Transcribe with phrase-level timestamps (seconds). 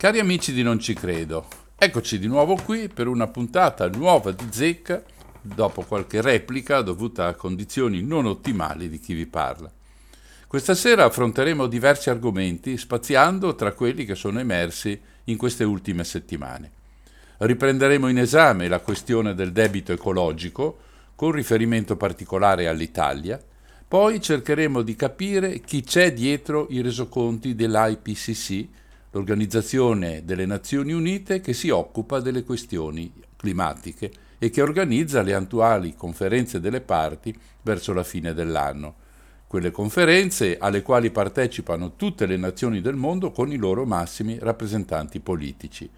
[0.00, 1.46] Cari amici di Non ci credo,
[1.76, 5.02] eccoci di nuovo qui per una puntata nuova di Zecca
[5.42, 9.70] dopo qualche replica dovuta a condizioni non ottimali di chi vi parla.
[10.46, 16.70] Questa sera affronteremo diversi argomenti spaziando tra quelli che sono emersi in queste ultime settimane.
[17.36, 20.78] Riprenderemo in esame la questione del debito ecologico
[21.14, 23.38] con riferimento particolare all'Italia,
[23.86, 28.78] poi cercheremo di capire chi c'è dietro i resoconti dell'IPCC
[29.12, 35.94] l'Organizzazione delle Nazioni Unite che si occupa delle questioni climatiche e che organizza le attuali
[35.94, 38.94] conferenze delle parti verso la fine dell'anno.
[39.46, 45.18] Quelle conferenze alle quali partecipano tutte le nazioni del mondo con i loro massimi rappresentanti
[45.18, 45.90] politici.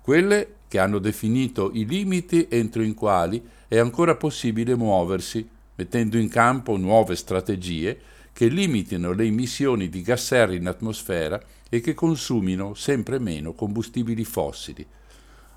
[0.00, 6.28] Quelle che hanno definito i limiti entro i quali è ancora possibile muoversi, mettendo in
[6.28, 7.98] campo nuove strategie
[8.32, 14.24] che limitino le emissioni di gas serra in atmosfera e che consumino sempre meno combustibili
[14.24, 14.86] fossili.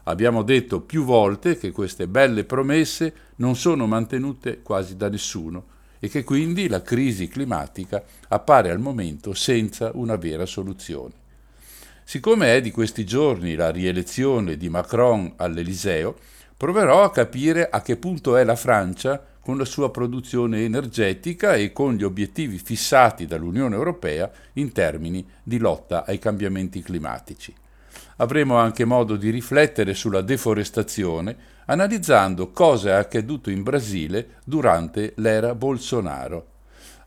[0.04, 6.10] Abbiamo detto più volte che queste belle promesse non sono mantenute quasi da nessuno e
[6.10, 11.14] che quindi la crisi climatica appare al momento senza una vera soluzione.
[12.04, 16.18] Siccome è di questi giorni la rielezione di Macron all'Eliseo,
[16.58, 21.74] proverò a capire a che punto è la Francia con la sua produzione energetica e
[21.74, 27.54] con gli obiettivi fissati dall'Unione Europea in termini di lotta ai cambiamenti climatici.
[28.18, 35.56] Avremo anche modo di riflettere sulla deforestazione analizzando cosa è accaduto in Brasile durante l'era
[35.56, 36.48] Bolsonaro.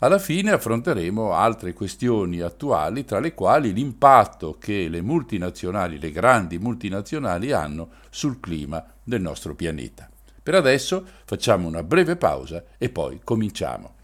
[0.01, 6.59] Alla fine affronteremo altre questioni attuali, tra le quali l'impatto che le multinazionali, le grandi
[6.59, 10.11] multinazionali hanno sul clima del nostro pianeta.
[10.47, 13.95] Per adesso facciamo una breve pausa e poi cominciamo.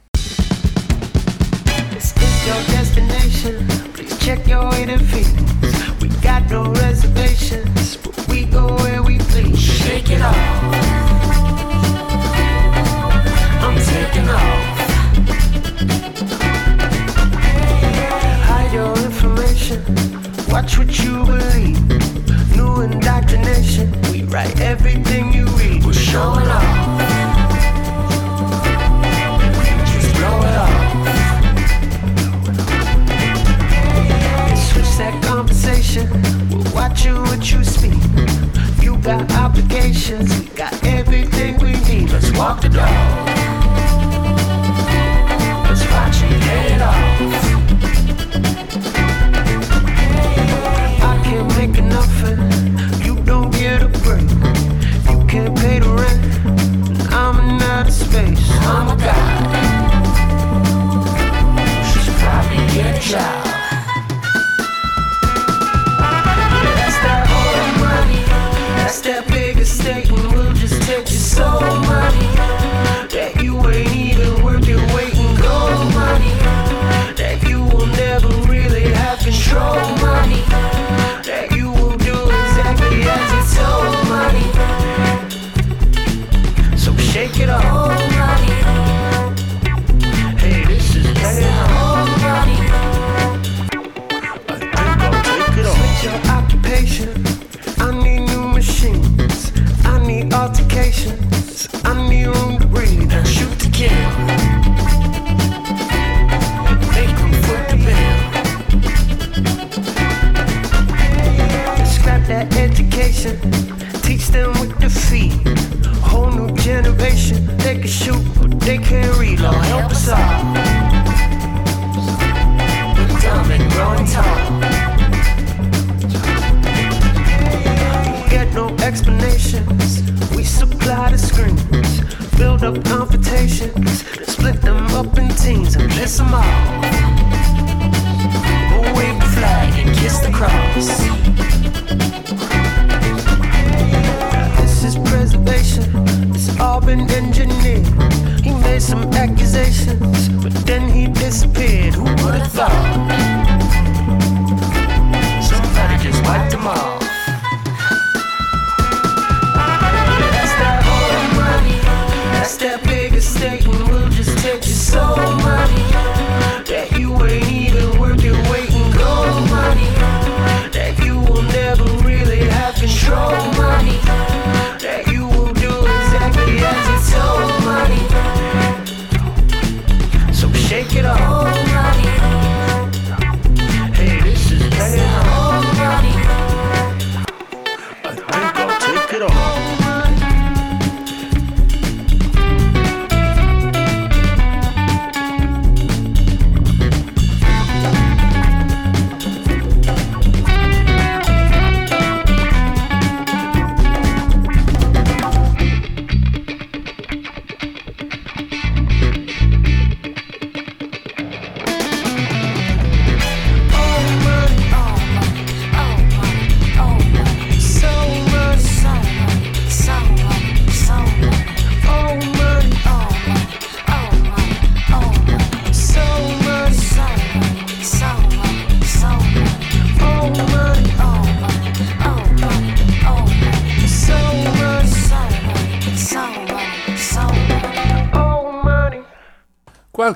[6.20, 9.58] Got no reservations, but we go where we please.
[9.58, 11.01] Shake it off.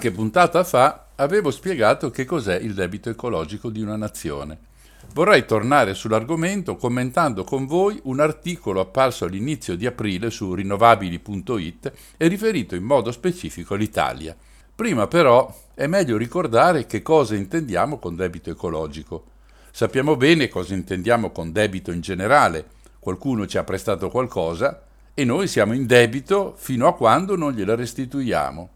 [0.07, 4.57] Qualche puntata fa avevo spiegato che cos'è il debito ecologico di una nazione.
[5.13, 12.29] Vorrei tornare sull'argomento commentando con voi un articolo apparso all'inizio di aprile su rinnovabili.it e
[12.29, 14.37] riferito in modo specifico all'Italia.
[14.77, 19.25] Prima però è meglio ricordare che cosa intendiamo con debito ecologico.
[19.73, 22.65] Sappiamo bene cosa intendiamo con debito in generale.
[23.01, 27.75] Qualcuno ci ha prestato qualcosa e noi siamo in debito fino a quando non gliela
[27.75, 28.71] restituiamo.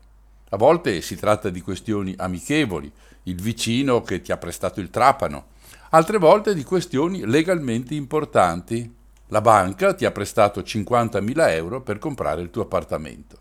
[0.53, 2.91] A volte si tratta di questioni amichevoli,
[3.25, 5.47] il vicino che ti ha prestato il trapano,
[5.91, 8.93] altre volte di questioni legalmente importanti.
[9.29, 13.39] La banca ti ha prestato 50.000 euro per comprare il tuo appartamento.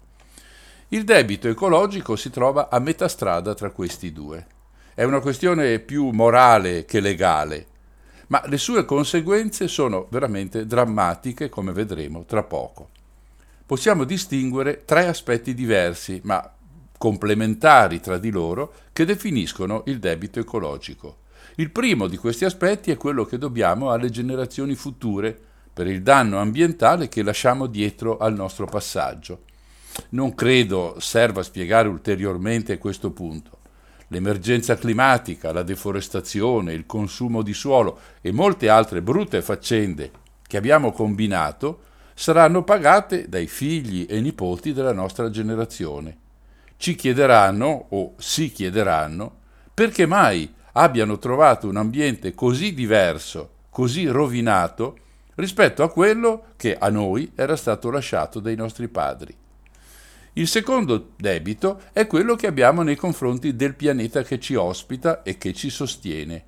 [0.90, 4.46] Il debito ecologico si trova a metà strada tra questi due.
[4.94, 7.66] È una questione più morale che legale,
[8.28, 12.90] ma le sue conseguenze sono veramente drammatiche, come vedremo tra poco.
[13.66, 16.54] Possiamo distinguere tre aspetti diversi, ma
[17.00, 21.20] complementari tra di loro, che definiscono il debito ecologico.
[21.56, 25.36] Il primo di questi aspetti è quello che dobbiamo alle generazioni future
[25.74, 29.44] per il danno ambientale che lasciamo dietro al nostro passaggio.
[30.10, 33.60] Non credo serva spiegare ulteriormente questo punto.
[34.10, 40.12] L'emergenza climatica, la deforestazione, il consumo di suolo e molte altre brutte faccende
[40.46, 46.28] che abbiamo combinato saranno pagate dai figli e nipoti della nostra generazione.
[46.82, 49.40] Ci chiederanno, o si chiederanno,
[49.74, 54.98] perché mai abbiano trovato un ambiente così diverso, così rovinato,
[55.36, 59.36] rispetto a quello che a noi era stato lasciato dai nostri padri.
[60.34, 65.38] Il secondo debito è quello che abbiamo nei confronti del pianeta che ci ospita e
[65.38, 66.46] che ci sostiene.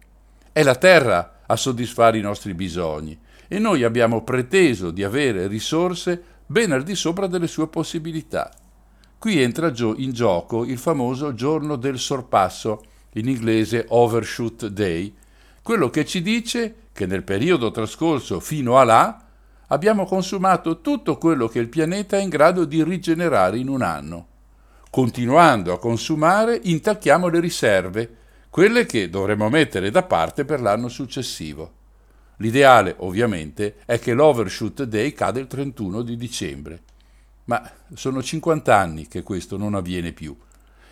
[0.54, 3.19] È la Terra a soddisfare i nostri bisogni
[3.50, 8.50] e noi abbiamo preteso di avere risorse ben al di sopra delle sue possibilità.
[9.21, 15.13] Qui entra in gioco il famoso giorno del sorpasso, in inglese Overshoot Day,
[15.61, 19.23] quello che ci dice che nel periodo trascorso fino a là
[19.68, 24.28] abbiamo consumato tutto quello che il pianeta è in grado di rigenerare in un anno.
[24.90, 28.16] Continuando a consumare, intacchiamo le riserve,
[28.49, 31.73] quelle che dovremo mettere da parte per l'anno successivo.
[32.37, 36.81] L'ideale, ovviamente, è che l'Overshoot Day cade il 31 di dicembre.
[37.45, 40.36] Ma sono 50 anni che questo non avviene più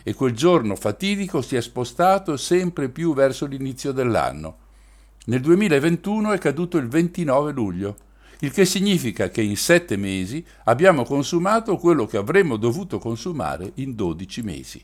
[0.03, 4.57] e quel giorno fatidico si è spostato sempre più verso l'inizio dell'anno.
[5.25, 7.95] Nel 2021 è caduto il 29 luglio
[8.41, 13.95] il che significa che in sette mesi abbiamo consumato quello che avremmo dovuto consumare in
[13.95, 14.81] 12 mesi.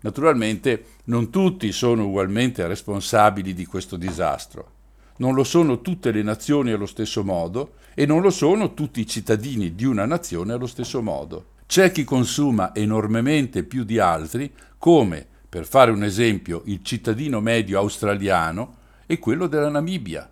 [0.00, 4.75] Naturalmente non tutti sono ugualmente responsabili di questo disastro.
[5.18, 9.06] Non lo sono tutte le nazioni allo stesso modo e non lo sono tutti i
[9.06, 11.54] cittadini di una nazione allo stesso modo.
[11.66, 17.78] C'è chi consuma enormemente più di altri, come, per fare un esempio, il cittadino medio
[17.78, 20.28] australiano e quello della Namibia.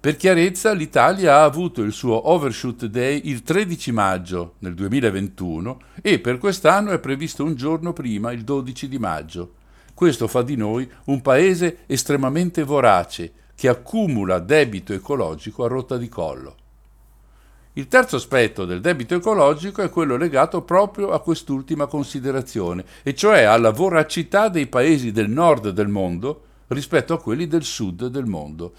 [0.00, 6.18] Per chiarezza, l'Italia ha avuto il suo Overshoot Day il 13 maggio nel 2021 e
[6.18, 9.54] per quest'anno è previsto un giorno prima, il 12 di maggio.
[9.94, 16.08] Questo fa di noi un paese estremamente vorace che accumula debito ecologico a rotta di
[16.08, 16.56] collo.
[17.76, 23.42] Il terzo aspetto del debito ecologico è quello legato proprio a quest'ultima considerazione, e cioè
[23.42, 28.74] alla voracità dei paesi del nord del mondo rispetto a quelli del sud del mondo.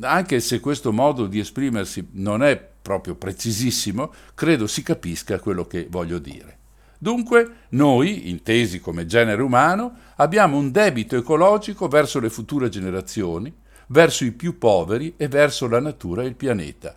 [0.00, 5.88] Anche se questo modo di esprimersi non è proprio precisissimo, credo si capisca quello che
[5.90, 6.58] voglio dire.
[6.98, 13.52] Dunque, noi, intesi come genere umano, abbiamo un debito ecologico verso le future generazioni,
[13.86, 16.96] verso i più poveri e verso la natura e il pianeta.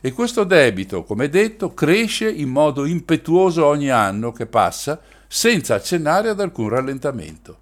[0.00, 6.30] E questo debito, come detto, cresce in modo impetuoso ogni anno che passa, senza accennare
[6.30, 7.58] ad alcun rallentamento.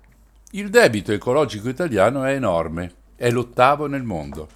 [0.53, 4.49] Il debito ecologico italiano è enorme, è l'ottavo nel mondo.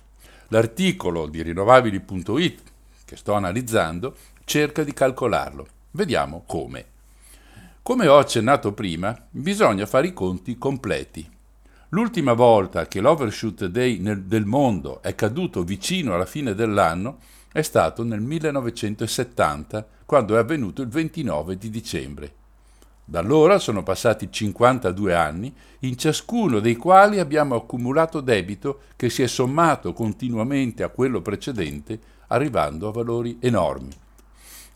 [0.49, 2.61] L'articolo di rinnovabili.it
[3.05, 4.14] che sto analizzando
[4.45, 5.67] cerca di calcolarlo.
[5.91, 6.87] Vediamo come.
[7.83, 11.29] Come ho accennato prima, bisogna fare i conti completi.
[11.95, 17.19] L'ultima volta che l'overshoot day nel, del mondo è caduto vicino alla fine dell'anno
[17.53, 22.35] è stato nel 1970, quando è avvenuto il 29 di dicembre.
[23.05, 29.23] Da allora sono passati 52 anni, in ciascuno dei quali abbiamo accumulato debito che si
[29.23, 33.91] è sommato continuamente a quello precedente, arrivando a valori enormi.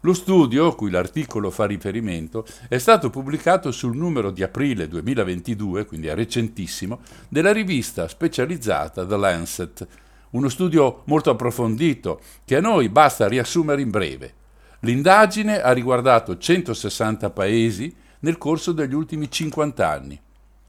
[0.07, 5.85] Lo studio, a cui l'articolo fa riferimento, è stato pubblicato sul numero di aprile 2022,
[5.85, 9.89] quindi è recentissimo, della rivista specializzata The Lancet,
[10.31, 14.35] uno studio molto approfondito che a noi basta riassumere in breve.
[14.83, 20.21] L'indagine ha riguardato 160 paesi nel corso degli ultimi 50 anni.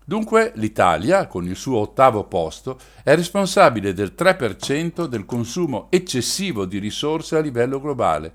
[0.03, 6.79] Dunque l'Italia, con il suo ottavo posto, è responsabile del 3% del consumo eccessivo di
[6.79, 8.33] risorse a livello globale.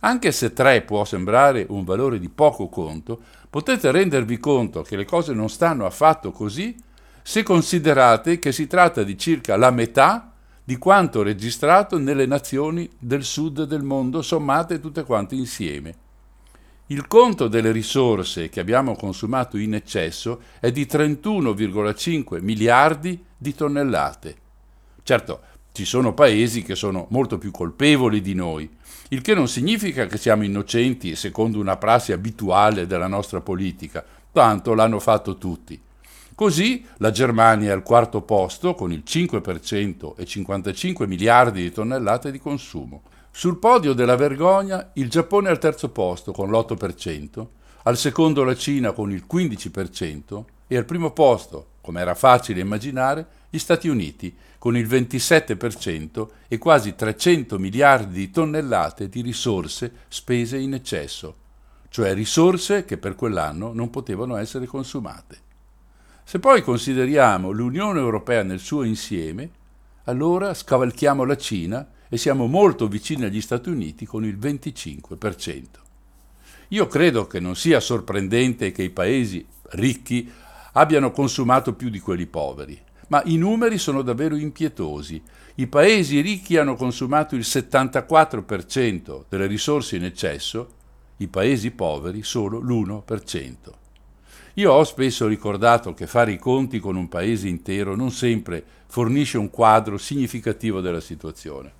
[0.00, 5.04] Anche se 3 può sembrare un valore di poco conto, potete rendervi conto che le
[5.04, 6.74] cose non stanno affatto così
[7.22, 10.32] se considerate che si tratta di circa la metà
[10.64, 15.94] di quanto registrato nelle nazioni del sud del mondo sommate tutte quante insieme.
[16.86, 24.36] Il conto delle risorse che abbiamo consumato in eccesso è di 31,5 miliardi di tonnellate.
[25.02, 25.40] Certo,
[25.72, 28.68] ci sono paesi che sono molto più colpevoli di noi,
[29.12, 34.72] il che non significa che siamo innocenti secondo una prassi abituale della nostra politica, tanto
[34.72, 35.80] l'hanno fatto tutti.
[36.34, 42.30] Così la Germania è al quarto posto con il 5% e 55 miliardi di tonnellate
[42.30, 43.02] di consumo.
[43.32, 47.46] Sul podio della vergogna il Giappone è al terzo posto con l'8%,
[47.82, 53.26] al secondo la Cina con il 15% e al primo posto, come era facile immaginare,
[53.50, 60.58] gli Stati Uniti con il 27% e quasi 300 miliardi di tonnellate di risorse spese
[60.58, 61.34] in eccesso,
[61.88, 65.38] cioè risorse che per quell'anno non potevano essere consumate.
[66.24, 69.48] Se poi consideriamo l'Unione Europea nel suo insieme,
[70.04, 75.64] allora scavalchiamo la Cina e siamo molto vicini agli Stati Uniti con il 25%.
[76.68, 80.30] Io credo che non sia sorprendente che i paesi ricchi
[80.72, 82.78] abbiano consumato più di quelli poveri,
[83.10, 85.20] ma i numeri sono davvero impietosi.
[85.56, 90.74] I paesi ricchi hanno consumato il 74% delle risorse in eccesso,
[91.16, 93.54] i paesi poveri solo l'1%.
[94.54, 99.38] Io ho spesso ricordato che fare i conti con un paese intero non sempre fornisce
[99.38, 101.72] un quadro significativo della situazione.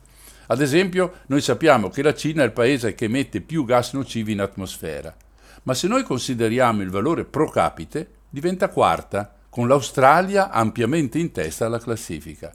[0.48, 4.32] Ad esempio, noi sappiamo che la Cina è il paese che emette più gas nocivi
[4.32, 5.14] in atmosfera,
[5.62, 11.66] ma se noi consideriamo il valore pro capite, diventa quarta, con l'Australia ampiamente in testa
[11.66, 12.54] alla classifica.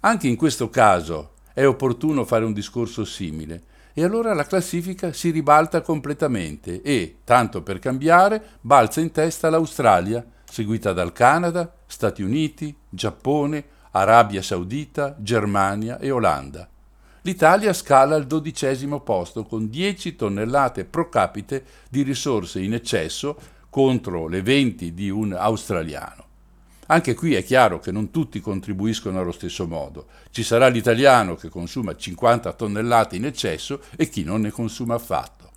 [0.00, 5.30] Anche in questo caso è opportuno fare un discorso simile, e allora la classifica si
[5.30, 12.74] ribalta completamente e, tanto per cambiare, balza in testa l'Australia, seguita dal Canada, Stati Uniti,
[12.88, 16.66] Giappone, Arabia Saudita, Germania e Olanda
[17.22, 23.36] l'Italia scala al dodicesimo posto con 10 tonnellate pro capite di risorse in eccesso
[23.72, 26.24] contro le 20 di un australiano.
[26.88, 30.08] Anche qui è chiaro che non tutti contribuiscono allo stesso modo.
[30.30, 35.50] Ci sarà l'italiano che consuma 50 tonnellate in eccesso e chi non ne consuma affatto.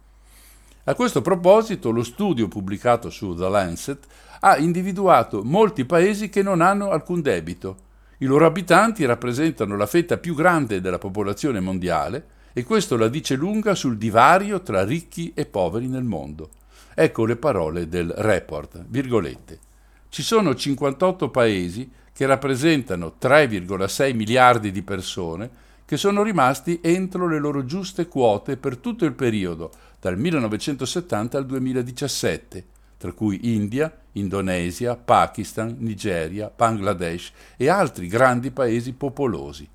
[0.86, 4.08] A questo proposito, lo studio pubblicato su The Lancet
[4.40, 7.84] ha individuato molti paesi che non hanno alcun debito
[8.20, 13.36] i loro abitanti rappresentano la fetta più grande della popolazione mondiale e questo la dice
[13.36, 16.50] lunga sul divario tra ricchi e poveri nel mondo.
[16.98, 19.60] Ecco le parole del report, virgolette.
[20.08, 27.38] Ci sono 58 paesi che rappresentano 3,6 miliardi di persone che sono rimasti entro le
[27.38, 32.66] loro giuste quote per tutto il periodo, dal 1970 al 2017,
[32.98, 39.68] tra cui India, Indonesia, Pakistan, Nigeria, Bangladesh e altri grandi paesi popolosi.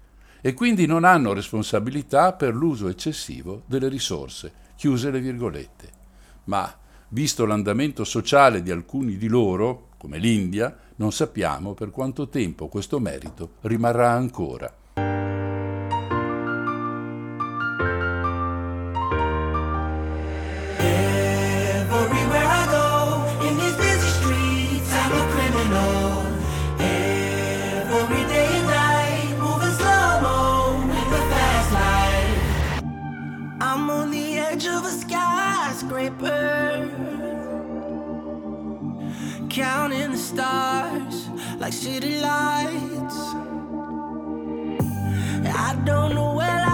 [0.43, 5.91] e quindi non hanno responsabilità per l'uso eccessivo delle risorse, chiuse le virgolette.
[6.45, 6.80] Ma,
[7.11, 12.99] visto l'andamento sociale di alcuni di loro, come l'India, non sappiamo per quanto tempo questo
[12.99, 14.75] merito rimarrà ancora.
[36.21, 36.70] Everywhere
[40.31, 43.19] stars like city lights.
[45.67, 46.70] I don't know where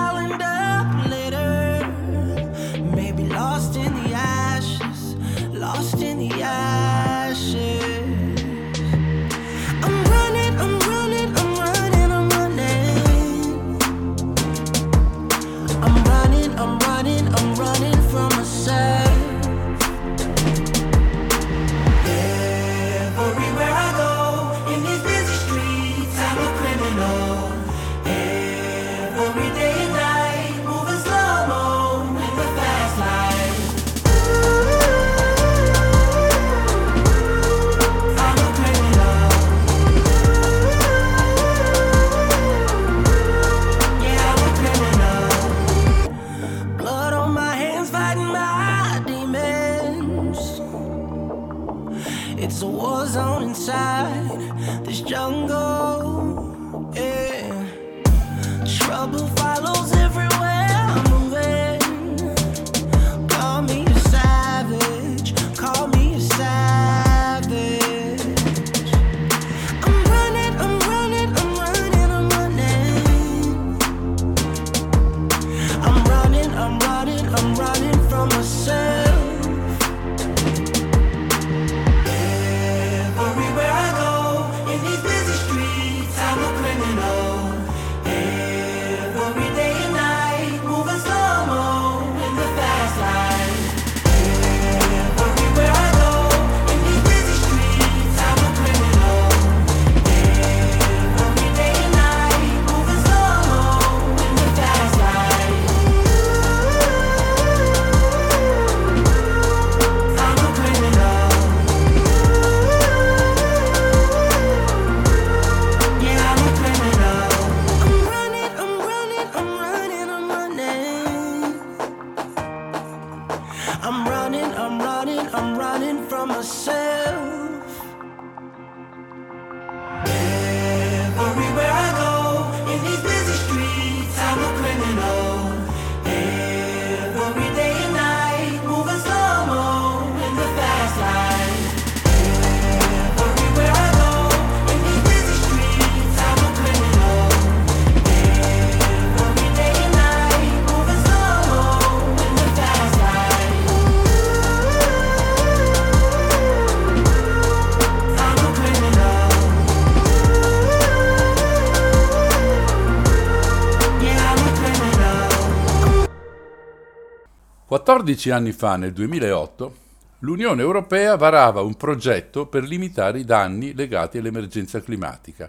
[167.86, 169.76] 14 anni fa, nel 2008,
[170.18, 175.48] l'Unione Europea varava un progetto per limitare i danni legati all'emergenza climatica.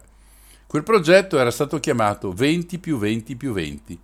[0.67, 4.00] Quel progetto era stato chiamato 20 più 20 più 20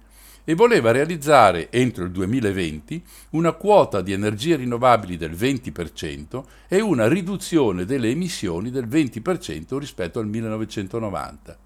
[0.46, 7.08] e voleva realizzare entro il 2020 una quota di energie rinnovabili del 20% e una
[7.08, 11.58] riduzione delle emissioni del 20% rispetto al 1990.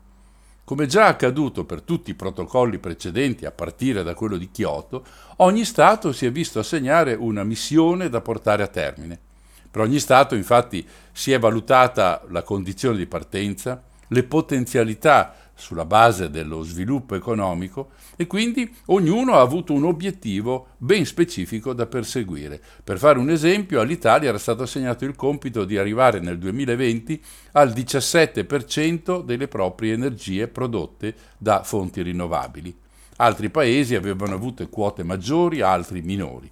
[0.67, 5.06] Come già accaduto per tutti i protocolli precedenti a partire da quello di Kyoto,
[5.38, 9.17] ogni Stato si è visto assegnare una missione da portare a termine.
[9.71, 16.30] Per ogni Stato infatti si è valutata la condizione di partenza, le potenzialità sulla base
[16.30, 22.62] dello sviluppo economico e quindi ognuno ha avuto un obiettivo ben specifico da perseguire.
[22.84, 27.70] Per fare un esempio, all'Italia era stato assegnato il compito di arrivare nel 2020 al
[27.70, 32.76] 17% delle proprie energie prodotte da fonti rinnovabili.
[33.17, 36.50] Altri paesi avevano avuto quote maggiori, altri minori.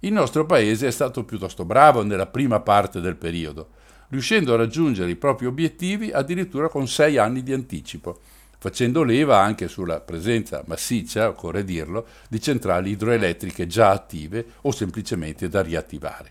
[0.00, 3.68] Il nostro paese è stato piuttosto bravo nella prima parte del periodo,
[4.08, 8.18] riuscendo a raggiungere i propri obiettivi addirittura con sei anni di anticipo,
[8.62, 15.48] facendo leva anche sulla presenza massiccia, occorre dirlo, di centrali idroelettriche già attive o semplicemente
[15.48, 16.30] da riattivare.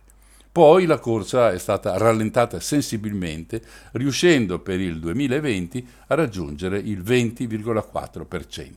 [0.50, 8.72] Poi la corsa è stata rallentata sensibilmente, riuscendo per il 2020 a raggiungere il 20,4%.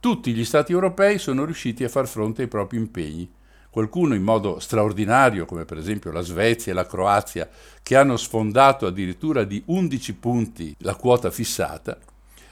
[0.00, 3.30] tutti gli Stati europei sono riusciti a far fronte ai propri impegni.
[3.70, 7.48] Qualcuno in modo straordinario, come per esempio la Svezia e la Croazia,
[7.84, 11.96] che hanno sfondato addirittura di 11 punti la quota fissata,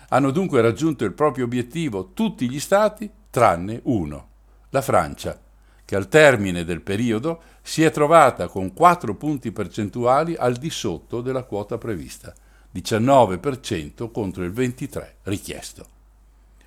[0.09, 4.29] hanno dunque raggiunto il proprio obiettivo tutti gli Stati tranne uno,
[4.71, 5.41] la Francia,
[5.85, 11.21] che al termine del periodo si è trovata con 4 punti percentuali al di sotto
[11.21, 12.35] della quota prevista,
[12.75, 15.87] 19% contro il 23% richiesto.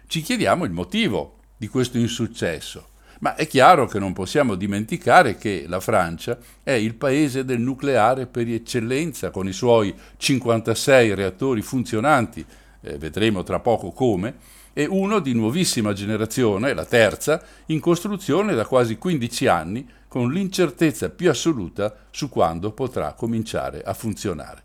[0.07, 2.87] Ci chiediamo il motivo di questo insuccesso,
[3.19, 8.25] ma è chiaro che non possiamo dimenticare che la Francia è il paese del nucleare
[8.25, 12.45] per eccellenza, con i suoi 56 reattori funzionanti,
[12.81, 14.35] eh, vedremo tra poco come,
[14.73, 21.09] e uno di nuovissima generazione, la terza, in costruzione da quasi 15 anni, con l'incertezza
[21.09, 24.63] più assoluta su quando potrà cominciare a funzionare.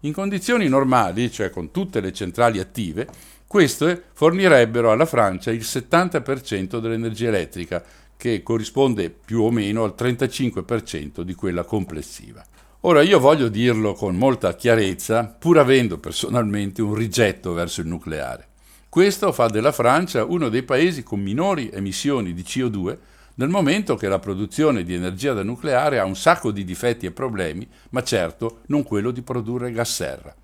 [0.00, 3.06] In condizioni normali, cioè con tutte le centrali attive,
[3.46, 7.84] queste fornirebbero alla Francia il 70% dell'energia elettrica,
[8.16, 12.42] che corrisponde più o meno al 35% di quella complessiva.
[12.84, 18.48] Ora io voglio dirlo con molta chiarezza, pur avendo personalmente un rigetto verso il nucleare.
[18.88, 22.98] Questo fa della Francia uno dei paesi con minori emissioni di CO2
[23.34, 27.12] nel momento che la produzione di energia da nucleare ha un sacco di difetti e
[27.12, 30.34] problemi, ma certo non quello di produrre gas serra.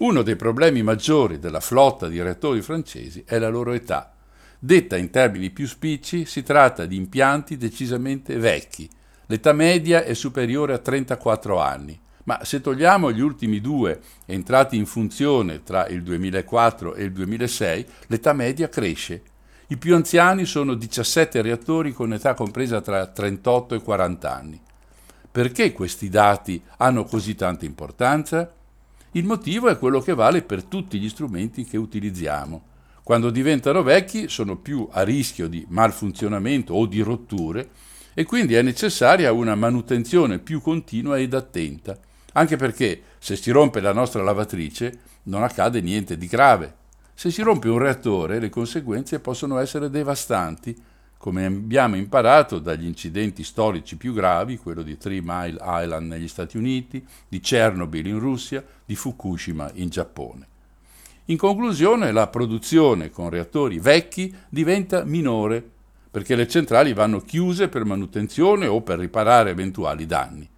[0.00, 4.12] Uno dei problemi maggiori della flotta di reattori francesi è la loro età.
[4.58, 8.86] Detta in termini più spicci, si tratta di impianti decisamente vecchi.
[9.30, 14.86] L'età media è superiore a 34 anni ma se togliamo gli ultimi due entrati in
[14.86, 19.22] funzione tra il 2004 e il 2006, l'età media cresce.
[19.68, 24.60] I più anziani sono 17 reattori con età compresa tra 38 e 40 anni.
[25.30, 28.52] Perché questi dati hanno così tanta importanza?
[29.12, 32.62] Il motivo è quello che vale per tutti gli strumenti che utilizziamo.
[33.02, 37.68] Quando diventano vecchi sono più a rischio di malfunzionamento o di rotture
[38.14, 41.98] e quindi è necessaria una manutenzione più continua ed attenta
[42.32, 46.76] anche perché se si rompe la nostra lavatrice non accade niente di grave.
[47.14, 50.76] Se si rompe un reattore le conseguenze possono essere devastanti,
[51.18, 56.56] come abbiamo imparato dagli incidenti storici più gravi, quello di Three Mile Island negli Stati
[56.56, 60.48] Uniti, di Chernobyl in Russia, di Fukushima in Giappone.
[61.26, 65.70] In conclusione, la produzione con reattori vecchi diventa minore,
[66.10, 70.48] perché le centrali vanno chiuse per manutenzione o per riparare eventuali danni.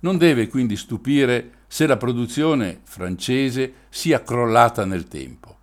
[0.00, 5.56] Non deve quindi stupire se la produzione francese sia crollata nel tempo.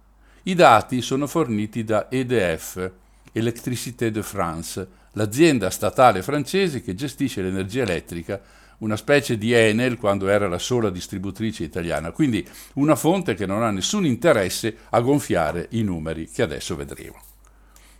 [0.43, 2.91] I dati sono forniti da EDF,
[3.33, 8.39] Electricité de France, l'azienda statale francese che gestisce l'energia elettrica,
[8.79, 13.63] una specie di Enel quando era la sola distributrice italiana, quindi una fonte che non
[13.63, 17.26] ha nessun interesse a gonfiare i numeri che adesso vedremo.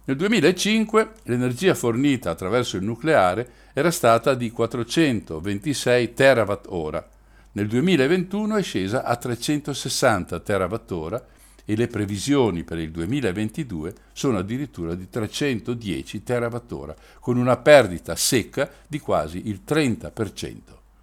[0.08, 7.06] Nel 2005 l'energia fornita attraverso il nucleare era stata di 426 terawatt-ora,
[7.52, 11.26] nel 2021 è scesa a 360 terawatt-ora
[11.66, 18.72] e le previsioni per il 2022 sono addirittura di 310 terawatt-ora, con una perdita secca
[18.88, 20.56] di quasi il 30%,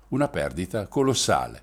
[0.09, 1.61] una perdita colossale.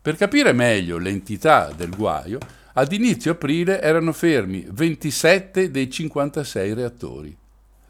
[0.00, 2.38] Per capire meglio l'entità del guaio,
[2.76, 7.36] ad inizio aprile erano fermi 27 dei 56 reattori.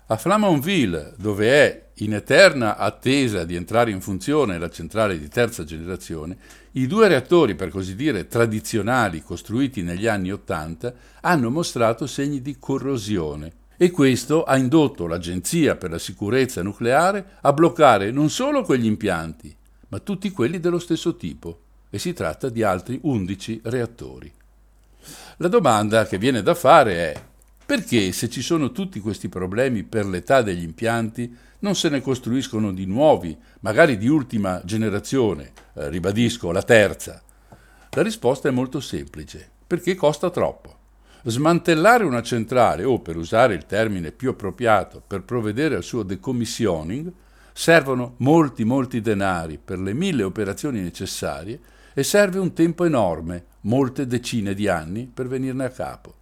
[0.09, 5.65] A Flamanville, dove è in eterna attesa di entrare in funzione la centrale di terza
[5.65, 6.37] generazione,
[6.73, 10.93] i due reattori, per così dire, tradizionali costruiti negli anni Ottanta
[11.23, 17.55] hanno mostrato segni di corrosione e questo ha indotto l'Agenzia per la sicurezza nucleare a
[17.55, 19.57] bloccare non solo quegli impianti,
[19.89, 24.33] ma tutti quelli dello stesso tipo, e si tratta di altri 11 reattori.
[25.39, 27.23] La domanda che viene da fare è
[27.67, 32.73] perché se ci sono tutti questi problemi per l'età degli impianti non se ne costruiscono
[32.73, 37.23] di nuovi, magari di ultima generazione, eh, ribadisco la terza?
[37.91, 40.77] La risposta è molto semplice, perché costa troppo.
[41.23, 47.11] Smantellare una centrale o, per usare il termine più appropriato, per provvedere al suo decommissioning,
[47.55, 51.59] servono molti molti denari per le mille operazioni necessarie
[51.95, 56.15] e serve un tempo enorme, molte decine di anni, per venirne a capo.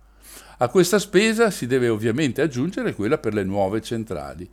[0.59, 4.49] A questa spesa si deve ovviamente aggiungere quella per le nuove centrali.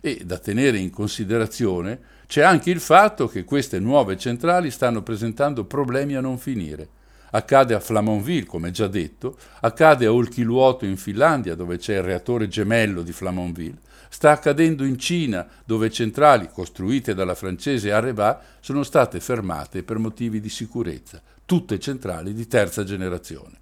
[0.00, 5.64] E da tenere in considerazione c'è anche il fatto che queste nuove centrali stanno presentando
[5.64, 6.88] problemi a non finire.
[7.30, 12.48] Accade a Flamanville, come già detto, accade a Olkiluoto in Finlandia, dove c'è il reattore
[12.48, 13.78] gemello di Flamanville,
[14.14, 20.38] sta accadendo in Cina, dove centrali costruite dalla francese Areva sono state fermate per motivi
[20.38, 23.56] di sicurezza, tutte centrali di terza generazione.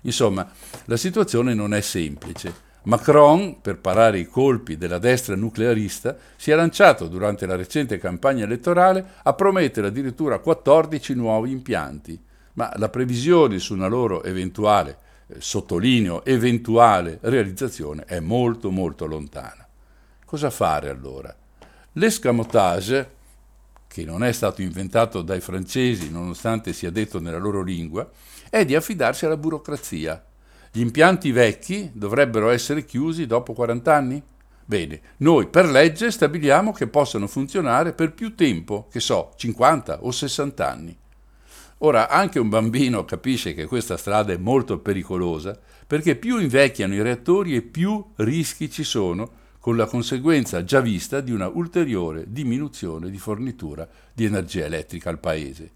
[0.00, 0.50] Insomma,
[0.86, 6.56] la situazione non è semplice, Macron, per parare i colpi della destra nuclearista, si è
[6.56, 12.20] lanciato durante la recente campagna elettorale a promettere addirittura 14 nuovi impianti,
[12.54, 14.96] ma la previsione su una loro eventuale,
[15.28, 19.61] eh, sottolineo, eventuale realizzazione è molto molto lontana.
[20.32, 21.36] Cosa fare allora?
[21.92, 23.10] L'escamotage,
[23.86, 28.08] che non è stato inventato dai francesi nonostante sia detto nella loro lingua,
[28.48, 30.24] è di affidarsi alla burocrazia
[30.70, 34.22] gli impianti vecchi dovrebbero essere chiusi dopo 40 anni?
[34.64, 40.10] Bene, noi per legge stabiliamo che possano funzionare per più tempo, che so, 50 o
[40.10, 40.96] 60 anni.
[41.80, 47.02] Ora, anche un bambino capisce che questa strada è molto pericolosa, perché più invecchiano i
[47.02, 53.10] reattori e più rischi ci sono, con la conseguenza già vista di una ulteriore diminuzione
[53.10, 55.70] di fornitura di energia elettrica al Paese.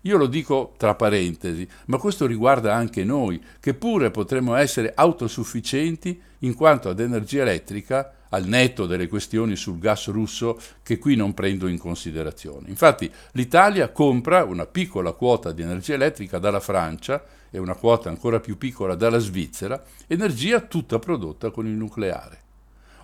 [0.00, 6.20] Io lo dico tra parentesi, ma questo riguarda anche noi, che pure potremmo essere autosufficienti
[6.38, 11.32] in quanto ad energia elettrica, al netto delle questioni sul gas russo che qui non
[11.32, 12.68] prendo in considerazione.
[12.68, 18.40] Infatti l'Italia compra una piccola quota di energia elettrica dalla Francia e una quota ancora
[18.40, 22.48] più piccola dalla Svizzera, energia tutta prodotta con il nucleare.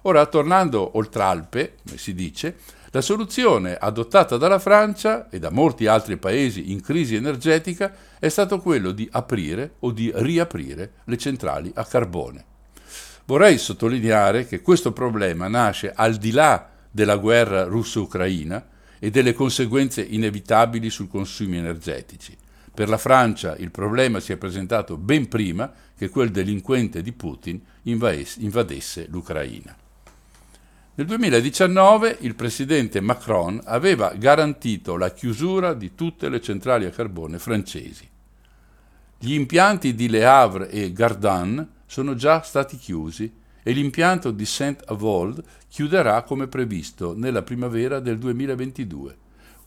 [0.06, 2.58] Ora, tornando oltre Alpe, come si dice,
[2.90, 8.60] la soluzione adottata dalla Francia e da molti altri paesi in crisi energetica è stato
[8.60, 12.44] quello di aprire o di riaprire le centrali a carbone.
[13.24, 18.64] Vorrei sottolineare che questo problema nasce al di là della guerra russo-ucraina
[19.00, 22.36] e delle conseguenze inevitabili sui consumi energetici.
[22.72, 27.60] Per la Francia il problema si è presentato ben prima che quel delinquente di Putin
[27.82, 29.76] invadesse l'Ucraina.
[30.98, 37.38] Nel 2019 il presidente Macron aveva garantito la chiusura di tutte le centrali a carbone
[37.38, 38.09] francesi.
[39.18, 43.30] Gli impianti di Le Havre e Gardanne sono già stati chiusi
[43.62, 49.16] e l'impianto di Saint-Avold chiuderà come previsto nella primavera del 2022.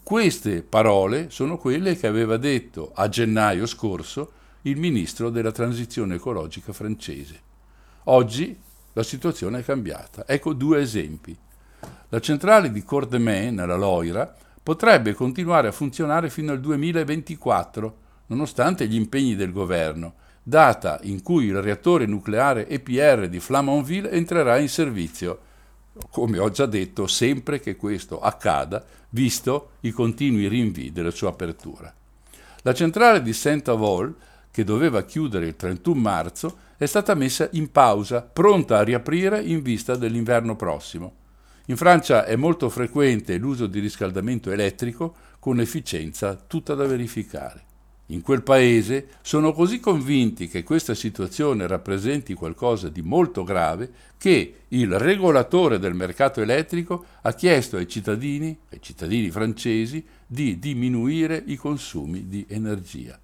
[0.02, 4.32] Queste parole sono quelle che aveva detto a gennaio scorso
[4.64, 7.40] il ministro della transizione ecologica francese.
[8.06, 8.58] Oggi
[9.00, 10.28] la situazione è cambiata.
[10.28, 11.36] Ecco due esempi.
[12.10, 18.96] La centrale di Cordemais, nella Loira, potrebbe continuare a funzionare fino al 2024, nonostante gli
[18.96, 25.40] impegni del governo, data in cui il reattore nucleare EPR di Flamanville entrerà in servizio,
[26.12, 31.94] come ho già detto, sempre che questo accada, visto i continui rinvii della sua apertura.
[32.64, 34.14] La centrale di Saint-Avold,
[34.52, 39.62] che doveva chiudere il 31 marzo, è stata messa in pausa, pronta a riaprire in
[39.62, 41.14] vista dell'inverno prossimo.
[41.66, 47.66] In Francia è molto frequente l'uso di riscaldamento elettrico con efficienza tutta da verificare.
[48.08, 54.62] In quel paese sono così convinti che questa situazione rappresenti qualcosa di molto grave che
[54.70, 61.58] il regolatore del mercato elettrico ha chiesto ai cittadini, ai cittadini francesi, di diminuire i
[61.58, 63.20] consumi di energia.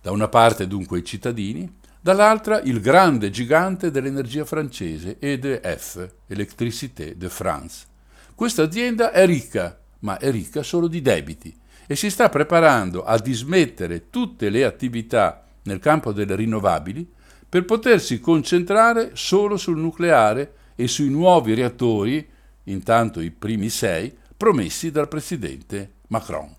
[0.00, 7.30] Da una parte dunque i cittadini, dall'altra il grande gigante dell'energia francese EDF, Electricité de
[7.30, 7.86] France.
[8.34, 13.18] Questa azienda è ricca, ma è ricca solo di debiti e si sta preparando a
[13.18, 17.10] dismettere tutte le attività nel campo delle rinnovabili
[17.48, 22.28] per potersi concentrare solo sul nucleare e sui nuovi reattori,
[22.64, 26.54] intanto i primi sei, promessi dal presidente Macron.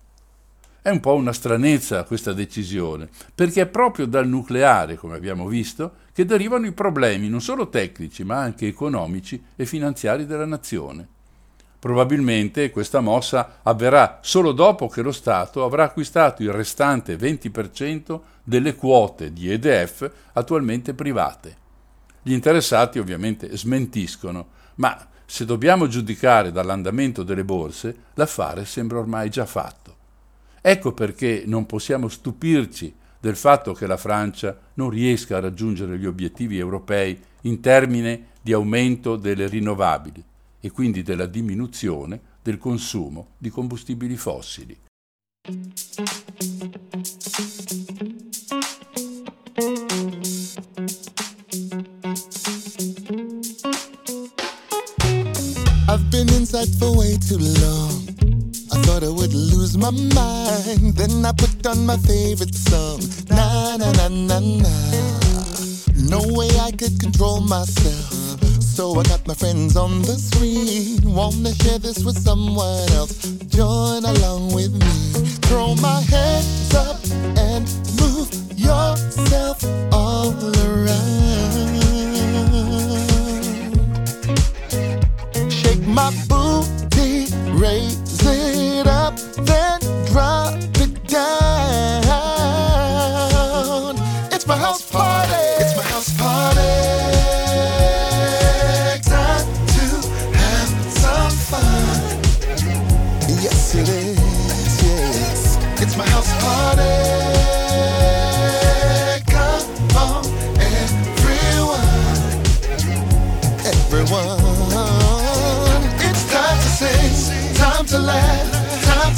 [0.86, 5.94] È un po' una stranezza questa decisione, perché è proprio dal nucleare, come abbiamo visto,
[6.12, 11.04] che derivano i problemi non solo tecnici, ma anche economici e finanziari della nazione.
[11.80, 18.76] Probabilmente questa mossa avverrà solo dopo che lo Stato avrà acquistato il restante 20% delle
[18.76, 21.56] quote di EDF attualmente private.
[22.22, 29.46] Gli interessati ovviamente smentiscono, ma se dobbiamo giudicare dall'andamento delle borse, l'affare sembra ormai già
[29.46, 29.85] fatto.
[30.68, 36.06] Ecco perché non possiamo stupirci del fatto che la Francia non riesca a raggiungere gli
[36.06, 40.24] obiettivi europei in termini di aumento delle rinnovabili
[40.58, 44.76] e quindi della diminuzione del consumo di combustibili fossili.
[55.88, 58.15] I've been inside for way too long.
[58.86, 60.94] thought I would lose my mind.
[60.94, 63.00] Then I put on my favorite song.
[63.28, 64.74] Na na na na na.
[66.14, 68.14] No way I could control myself.
[68.60, 71.02] So I got my friends on the screen.
[71.02, 73.16] Wanna share this with someone else?
[73.58, 74.94] Join along with me.
[75.48, 77.00] Throw my hands up
[77.36, 77.64] and
[78.00, 80.32] move yourself all
[80.68, 81.06] around.
[85.50, 87.26] Shake my booty,
[87.64, 88.05] raise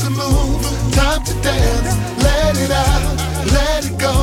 [0.09, 2.23] to move, time to dance.
[2.23, 3.17] Let it out,
[3.53, 4.15] let it go,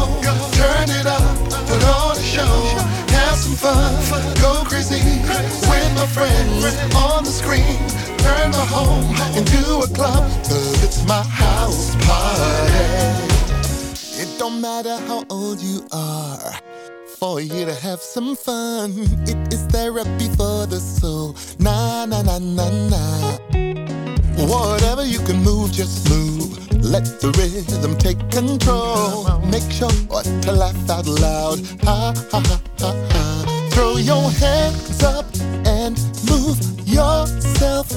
[0.54, 2.56] turn it up, put on a show,
[3.14, 3.94] have some fun,
[4.42, 5.02] go crazy
[5.70, 7.78] with my friends on the screen.
[8.18, 12.86] Turn my home into a club, cause it's my house party.
[14.22, 16.54] It don't matter how old you are.
[17.20, 18.94] For you to have some fun,
[19.28, 21.36] it is therapy for the soul.
[21.60, 23.95] Na na na na na.
[24.38, 26.52] Whatever you can move, just move.
[26.84, 29.40] Let the rhythm take control.
[29.40, 31.60] Make sure to laugh out loud.
[31.84, 33.70] Ha ha ha ha ha.
[33.72, 35.26] Throw your hands up
[35.66, 35.98] and
[36.30, 37.92] move yourself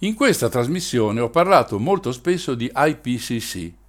[0.00, 3.85] In questa trasmissione ho parlato molto spesso di IPCC.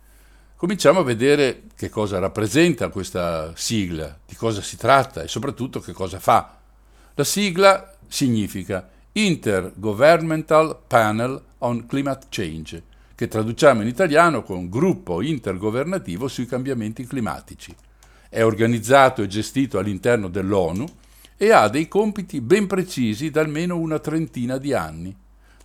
[0.58, 5.93] Cominciamo a vedere che cosa rappresenta questa sigla, di cosa si tratta e soprattutto che
[5.93, 6.58] cosa fa.
[7.13, 16.28] La sigla significa Intergovernmental Panel on Climate Change, che traduciamo in italiano con Gruppo Intergovernativo
[16.28, 17.76] sui cambiamenti climatici.
[18.28, 20.86] È organizzato e gestito all'interno dell'ONU
[21.38, 25.15] e ha dei compiti ben precisi da almeno una trentina di anni.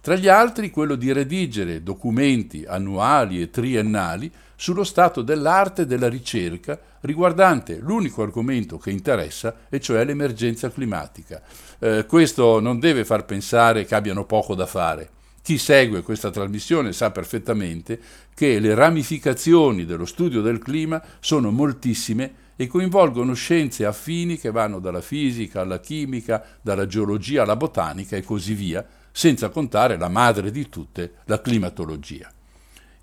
[0.02, 4.30] Tra gli altri quello di redigere documenti annuali e triennali
[4.62, 11.42] sullo stato dell'arte della ricerca riguardante l'unico argomento che interessa, e cioè l'emergenza climatica.
[11.80, 15.10] Eh, questo non deve far pensare che abbiano poco da fare.
[15.42, 17.98] Chi segue questa trasmissione sa perfettamente
[18.32, 24.78] che le ramificazioni dello studio del clima sono moltissime e coinvolgono scienze affini che vanno
[24.78, 30.52] dalla fisica alla chimica, dalla geologia alla botanica e così via, senza contare la madre
[30.52, 32.32] di tutte, la climatologia.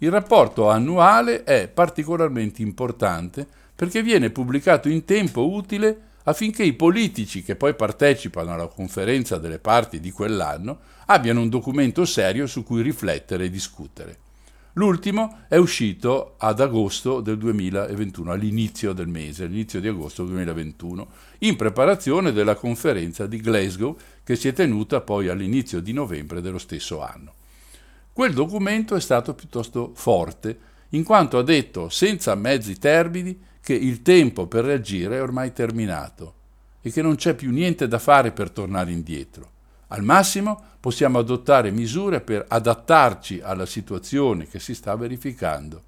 [0.01, 7.43] Il rapporto annuale è particolarmente importante perché viene pubblicato in tempo utile affinché i politici
[7.43, 12.81] che poi partecipano alla conferenza delle parti di quell'anno abbiano un documento serio su cui
[12.81, 14.17] riflettere e discutere.
[14.73, 21.07] L'ultimo è uscito ad agosto del 2021, all'inizio del mese, all'inizio di agosto 2021,
[21.39, 26.59] in preparazione della conferenza di Glasgow che si è tenuta poi all'inizio di novembre dello
[26.59, 27.33] stesso anno.
[28.19, 34.01] Quel documento è stato piuttosto forte, in quanto ha detto senza mezzi termini che il
[34.01, 36.34] tempo per reagire è ormai terminato
[36.82, 39.51] e che non c'è più niente da fare per tornare indietro.
[39.88, 45.84] Al massimo possiamo adottare misure per adattarci alla situazione che si sta verificando.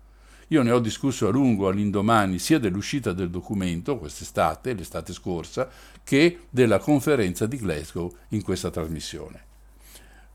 [0.47, 5.67] Io ne ho discusso a lungo all'indomani sia dell'uscita del documento quest'estate, l'estate scorsa,
[6.01, 9.49] che della conferenza di Glasgow in questa trasmissione.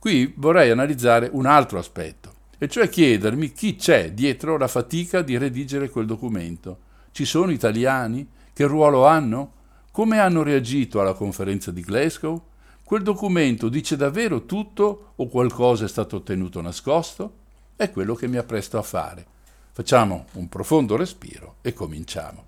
[0.07, 5.36] Qui vorrei analizzare un altro aspetto, e cioè chiedermi chi c'è dietro la fatica di
[5.36, 6.78] redigere quel documento.
[7.11, 8.24] Ci sono italiani?
[8.52, 9.52] Che ruolo hanno?
[9.90, 12.40] Come hanno reagito alla conferenza di Glasgow?
[12.84, 17.32] Quel documento dice davvero tutto o qualcosa è stato tenuto nascosto?
[17.74, 19.26] È quello che mi appresto a fare.
[19.72, 22.44] Facciamo un profondo respiro e cominciamo.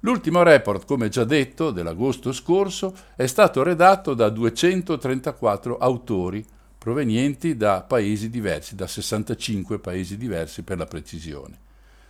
[0.00, 6.44] L'ultimo report, come già detto, dell'agosto scorso è stato redatto da 234 autori
[6.82, 11.56] provenienti da paesi diversi, da 65 paesi diversi per la precisione.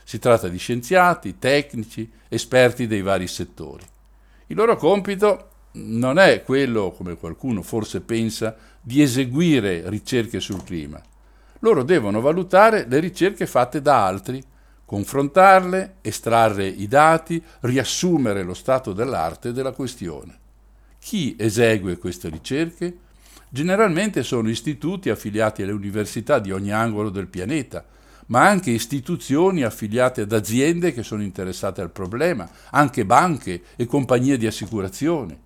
[0.02, 3.84] Si tratta di scienziati, tecnici, esperti dei vari settori.
[4.46, 10.98] Il loro compito non è quello, come qualcuno forse pensa, di eseguire ricerche sul clima.
[11.58, 14.42] Loro devono valutare le ricerche fatte da altri
[14.86, 20.38] confrontarle, estrarre i dati, riassumere lo stato dell'arte della questione.
[20.98, 22.96] Chi esegue queste ricerche?
[23.55, 27.84] Generalmente sono istituti affiliati alle università di ogni angolo del pianeta,
[28.28, 34.38] ma anche istituzioni affiliate ad aziende che sono interessate al problema, anche banche e compagnie
[34.38, 35.38] di assicurazione.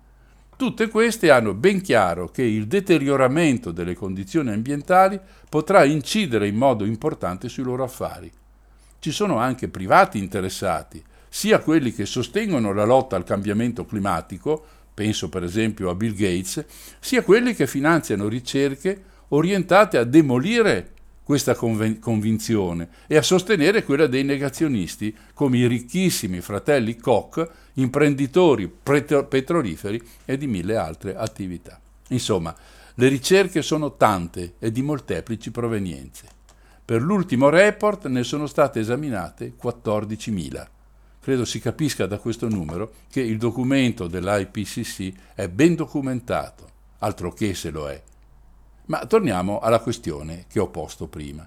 [0.55, 6.85] Tutte queste hanno ben chiaro che il deterioramento delle condizioni ambientali potrà incidere in modo
[6.85, 8.31] importante sui loro affari
[8.99, 14.65] ci sono anche privati interessati, sia quelli che sostengono la lotta al cambiamento climatico,
[14.97, 16.65] penso per esempio a Bill Gates,
[16.99, 24.07] sia quelli che finanziano ricerche orientate a demolire questa conven- convinzione e a sostenere quella
[24.07, 31.79] dei negazionisti, come i ricchissimi fratelli Koch, imprenditori pretro- petroliferi e di mille altre attività.
[32.07, 32.55] Insomma,
[32.95, 36.25] le ricerche sono tante e di molteplici provenienze.
[36.83, 40.65] Per l'ultimo report ne sono state esaminate 14.000.
[41.27, 46.69] Credo si capisca da questo numero che il documento dell'IPCC è ben documentato,
[46.99, 48.01] altro che se lo è.
[48.85, 51.45] Ma torniamo alla questione che ho posto prima.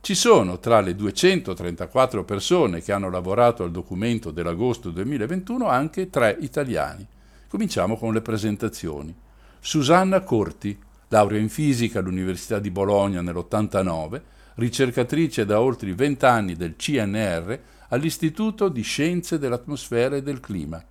[0.00, 6.36] Ci sono tra le 234 persone che hanno lavorato al documento dell'agosto 2021 anche tre
[6.40, 7.06] italiani.
[7.46, 9.14] Cominciamo con le presentazioni.
[9.60, 10.76] Susanna Corti,
[11.06, 14.22] laurea in fisica all'Università di Bologna nell'89,
[14.54, 20.82] ricercatrice da oltre 20 anni del CNR all'Istituto di Scienze dell'Atmosfera e del Clima.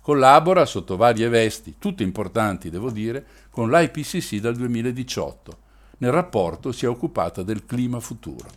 [0.00, 5.58] Collabora sotto varie vesti, tutte importanti devo dire, con l'IPCC dal 2018.
[5.98, 8.48] Nel rapporto si è occupata del clima futuro.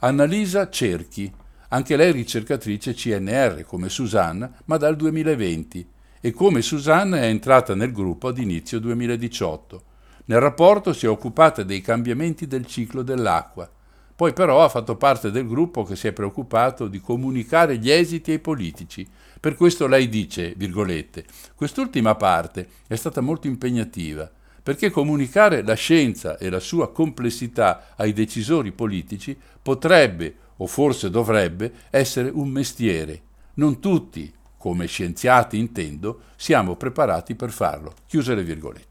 [0.00, 1.32] Annalisa Cerchi,
[1.68, 5.88] anche lei ricercatrice CNR come Susanna, ma dal 2020
[6.20, 9.82] e come Susanna è entrata nel gruppo ad inizio 2018.
[10.28, 13.66] Nel rapporto si è occupata dei cambiamenti del ciclo dell'acqua.
[14.14, 18.32] Poi però ha fatto parte del gruppo che si è preoccupato di comunicare gli esiti
[18.32, 19.08] ai politici.
[19.40, 21.24] Per questo lei dice, virgolette,
[21.54, 24.30] quest'ultima parte è stata molto impegnativa,
[24.62, 31.72] perché comunicare la scienza e la sua complessità ai decisori politici potrebbe, o forse dovrebbe,
[31.88, 33.22] essere un mestiere.
[33.54, 37.94] Non tutti, come scienziati intendo, siamo preparati per farlo.
[38.06, 38.87] Chiuse le virgolette.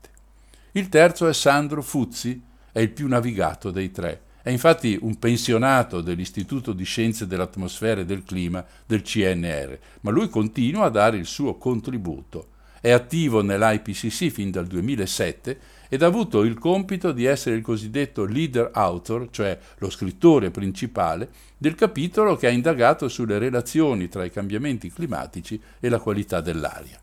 [0.72, 2.42] Il terzo è Sandro Fuzzi,
[2.72, 4.22] è il più navigato dei tre.
[4.44, 10.30] È infatti un pensionato dell'Istituto di Scienze dell'Atmosfera e del Clima del CNR, ma lui
[10.30, 12.50] continua a dare il suo contributo.
[12.80, 15.60] È attivo nell'IPCC fin dal 2007
[15.90, 21.30] ed ha avuto il compito di essere il cosiddetto leader author, cioè lo scrittore principale,
[21.58, 27.02] del capitolo che ha indagato sulle relazioni tra i cambiamenti climatici e la qualità dell'aria.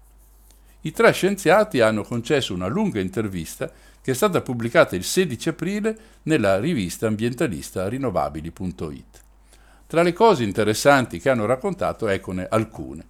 [0.86, 3.70] I tre scienziati hanno concesso una lunga intervista
[4.02, 9.22] che è stata pubblicata il 16 aprile nella rivista ambientalista rinnovabili.it.
[9.86, 13.06] Tra le cose interessanti che hanno raccontato, eccone alcune.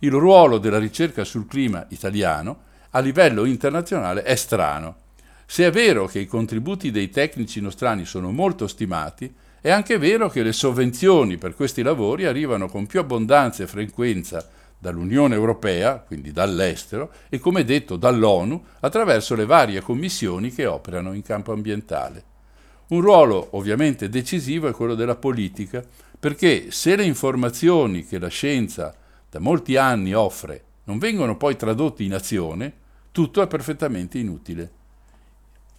[0.00, 4.96] Il ruolo della ricerca sul clima italiano a livello internazionale è strano.
[5.46, 10.28] Se è vero che i contributi dei tecnici nostrani sono molto stimati, è anche vero
[10.28, 14.44] che le sovvenzioni per questi lavori arrivano con più abbondanza e frequenza
[14.78, 21.22] dall'Unione Europea, quindi dall'estero, e come detto dall'ONU attraverso le varie commissioni che operano in
[21.22, 22.24] campo ambientale.
[22.88, 25.84] Un ruolo ovviamente decisivo è quello della politica,
[26.18, 28.94] perché se le informazioni che la scienza
[29.28, 32.72] da molti anni offre non vengono poi tradotte in azione,
[33.12, 34.70] tutto è perfettamente inutile.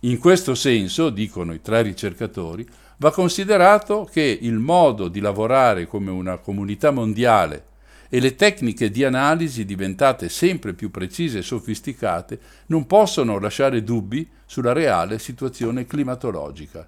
[0.02, 6.12] In questo senso, dicono i tre ricercatori, va considerato che il modo di lavorare come
[6.12, 7.69] una comunità mondiale
[8.10, 14.28] e le tecniche di analisi diventate sempre più precise e sofisticate non possono lasciare dubbi
[14.46, 16.88] sulla reale situazione climatologica.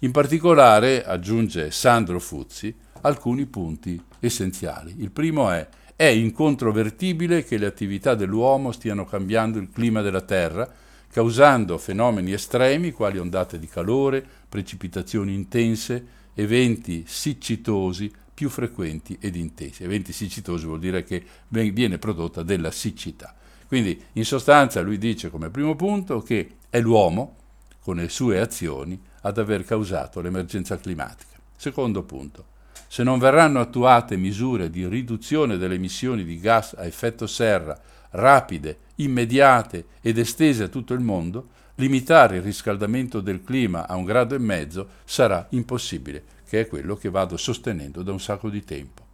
[0.00, 4.94] In particolare, aggiunge Sandro Fuzzi, alcuni punti essenziali.
[4.98, 5.66] Il primo è
[6.02, 10.68] è incontrovertibile che le attività dell'uomo stiano cambiando il clima della Terra,
[11.08, 18.10] causando fenomeni estremi quali ondate di calore, precipitazioni intense, eventi siccitosi,
[18.42, 19.84] più frequenti ed intensi.
[19.84, 23.36] Eventi siccitosi vuol dire che viene prodotta della siccità.
[23.68, 27.36] Quindi in sostanza lui dice come primo punto che è l'uomo,
[27.80, 31.38] con le sue azioni, ad aver causato l'emergenza climatica.
[31.56, 32.46] Secondo punto,
[32.88, 37.80] se non verranno attuate misure di riduzione delle emissioni di gas a effetto serra
[38.10, 44.04] rapide, immediate ed estese a tutto il mondo, limitare il riscaldamento del clima a un
[44.04, 48.62] grado e mezzo sarà impossibile, che è quello che vado sostenendo da un sacco di
[48.62, 49.06] tempo.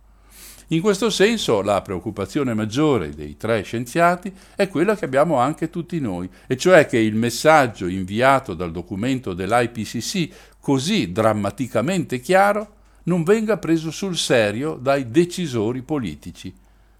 [0.71, 6.01] In questo senso la preoccupazione maggiore dei tre scienziati è quella che abbiamo anche tutti
[6.01, 12.75] noi, e cioè che il messaggio inviato dal documento dell'IPCC, così drammaticamente chiaro,
[13.05, 16.53] non venga preso sul serio dai decisori politici,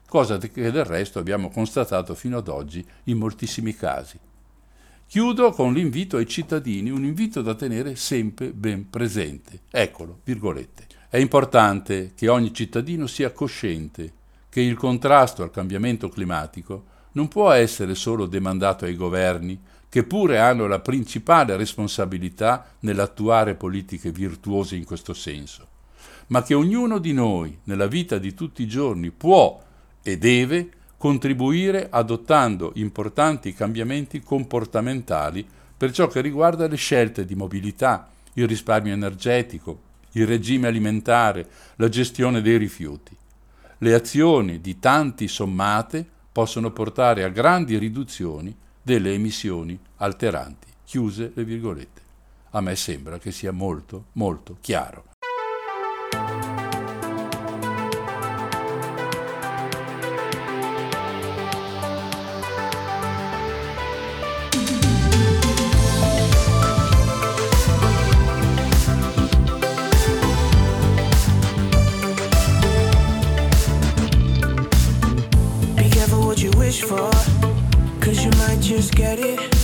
[0.07, 4.17] cosa che del resto abbiamo constatato fino ad oggi in moltissimi casi.
[5.09, 9.61] Chiudo con l'invito ai cittadini, un invito da tenere sempre ben presente.
[9.71, 10.87] Eccolo, virgolette.
[11.09, 14.13] È importante che ogni cittadino sia cosciente
[14.51, 20.41] che il contrasto al cambiamento climatico non può essere solo demandato ai governi, che pure
[20.41, 25.67] hanno la principale responsabilità nell'attuare politiche virtuose in questo senso,
[26.27, 29.59] ma che ognuno di noi nella vita di tutti i giorni può
[30.03, 30.69] e deve
[30.99, 35.47] contribuire adottando importanti cambiamenti comportamentali
[35.77, 41.89] per ciò che riguarda le scelte di mobilità, il risparmio energetico, il regime alimentare, la
[41.89, 43.17] gestione dei rifiuti.
[43.79, 50.67] Le azioni di tanti sommate possono portare a grandi riduzioni delle emissioni alteranti.
[50.85, 52.03] Chiuse le virgolette.
[52.51, 55.05] A me sembra che sia molto, molto chiaro.
[78.89, 79.58] Just get it.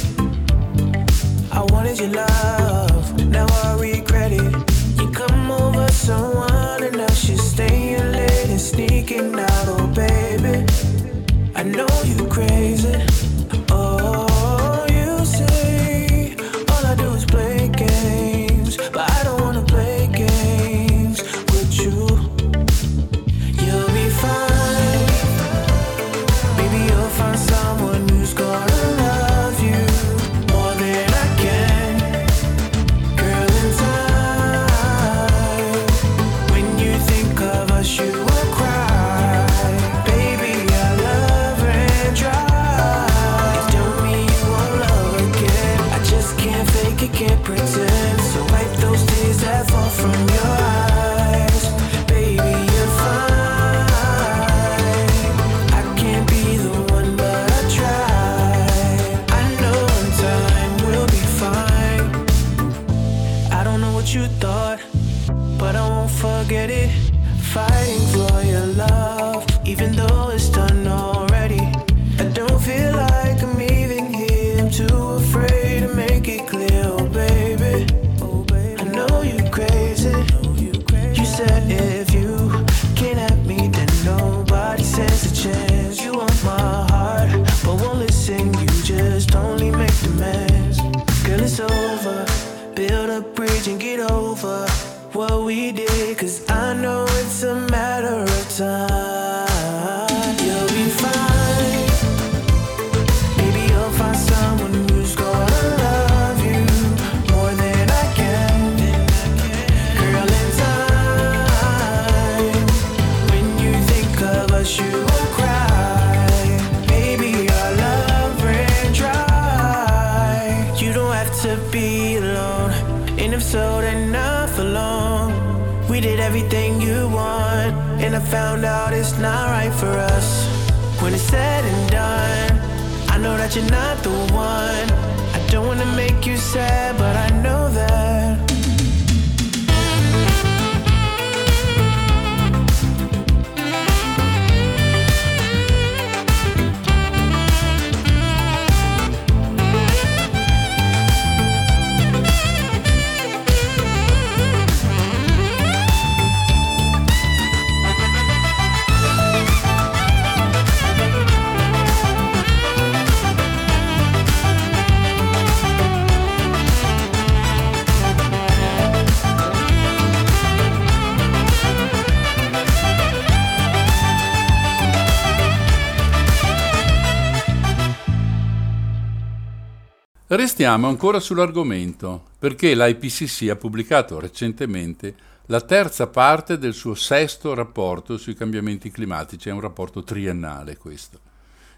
[180.65, 185.15] Restiamo ancora sull'argomento, perché l'IPCC ha pubblicato recentemente
[185.49, 191.21] la terza parte del suo sesto rapporto sui cambiamenti climatici, è un rapporto triennale questo.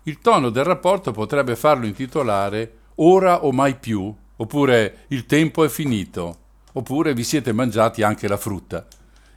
[0.04, 5.68] Il tono del rapporto potrebbe farlo intitolare Ora o mai più, oppure Il tempo è
[5.68, 6.36] finito,
[6.74, 8.86] oppure Vi siete mangiati anche la frutta.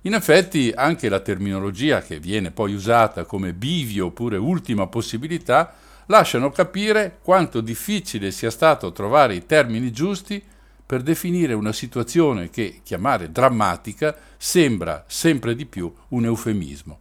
[0.01, 5.73] In effetti anche la terminologia che viene poi usata come bivio oppure ultima possibilità
[6.09, 10.41] lasciano capire quanto difficile sia stato trovare i termini giusti
[10.85, 16.99] per definire una situazione che chiamare drammatica sembra sempre di più un eufemismo.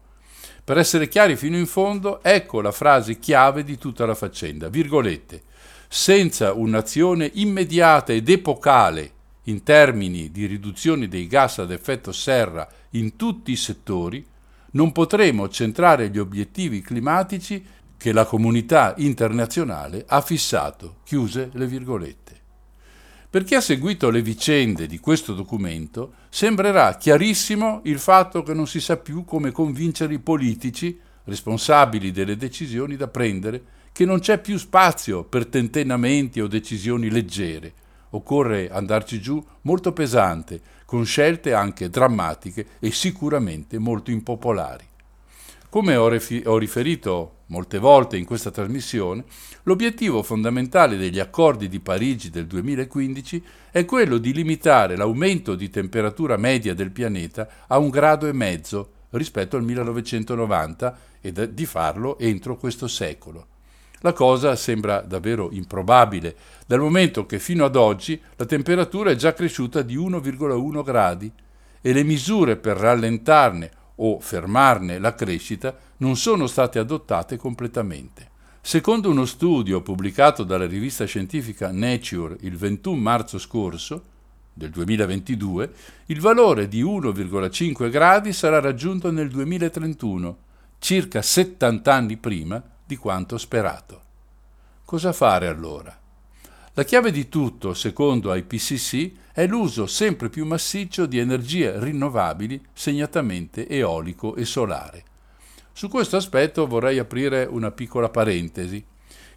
[0.63, 5.43] Per essere chiari fino in fondo, ecco la frase chiave di tutta la faccenda, virgolette,
[5.89, 9.13] senza un'azione immediata ed epocale
[9.45, 14.23] in termini di riduzione dei gas ad effetto serra in tutti i settori,
[14.73, 17.65] non potremo centrare gli obiettivi climatici
[17.99, 22.37] che la comunità internazionale ha fissato, chiuse le virgolette.
[23.29, 28.67] Per chi ha seguito le vicende di questo documento, sembrerà chiarissimo il fatto che non
[28.67, 34.39] si sa più come convincere i politici, responsabili delle decisioni da prendere, che non c'è
[34.39, 37.75] più spazio per tentennamenti o decisioni leggere.
[38.11, 44.87] Occorre andarci giù molto pesante, con scelte anche drammatiche e sicuramente molto impopolari.
[45.69, 49.25] Come ho, riferito molte volte in questa trasmissione,
[49.65, 56.37] l'obiettivo fondamentale degli accordi di Parigi del 2015 è quello di limitare l'aumento di temperatura
[56.37, 62.57] media del pianeta a un grado e mezzo rispetto al 1990 e di farlo entro
[62.57, 63.47] questo secolo.
[64.01, 66.37] La cosa sembra davvero improbabile,
[66.67, 71.33] dal momento che fino ad oggi la temperatura è già cresciuta di 1,1 gradi
[71.81, 73.71] e le misure per rallentarne
[74.01, 78.31] o fermarne la crescita non sono state adottate completamente.
[78.61, 84.17] Secondo uno studio pubblicato dalla rivista scientifica Nature il 21 marzo scorso,
[84.59, 85.73] del 2022,
[86.07, 90.39] il valore di 1,5 gradi sarà raggiunto nel 2031,
[90.79, 94.03] circa 70 anni prima di quanto sperato.
[94.85, 95.97] Cosa fare allora?
[96.79, 103.67] La chiave di tutto, secondo IPCC, è l'uso sempre più massiccio di energie rinnovabili, segnatamente
[103.67, 105.03] eolico e solare.
[105.73, 108.81] Su questo aspetto vorrei aprire una piccola parentesi.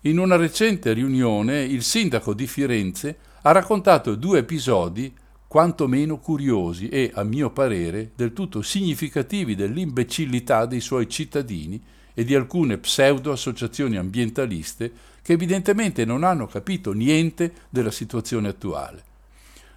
[0.02, 5.12] In una recente riunione il sindaco di Firenze ha raccontato due episodi
[5.48, 11.82] quantomeno curiosi e, a mio parere, del tutto significativi dell'imbecillità dei suoi cittadini
[12.14, 14.92] e di alcune pseudo-associazioni ambientaliste
[15.22, 19.04] che evidentemente non hanno capito niente della situazione attuale.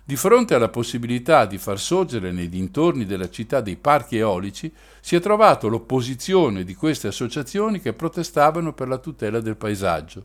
[0.07, 4.71] Di fronte alla possibilità di far sorgere nei dintorni della città dei parchi eolici,
[5.01, 10.25] si è trovato l'opposizione di queste associazioni che protestavano per la tutela del paesaggio.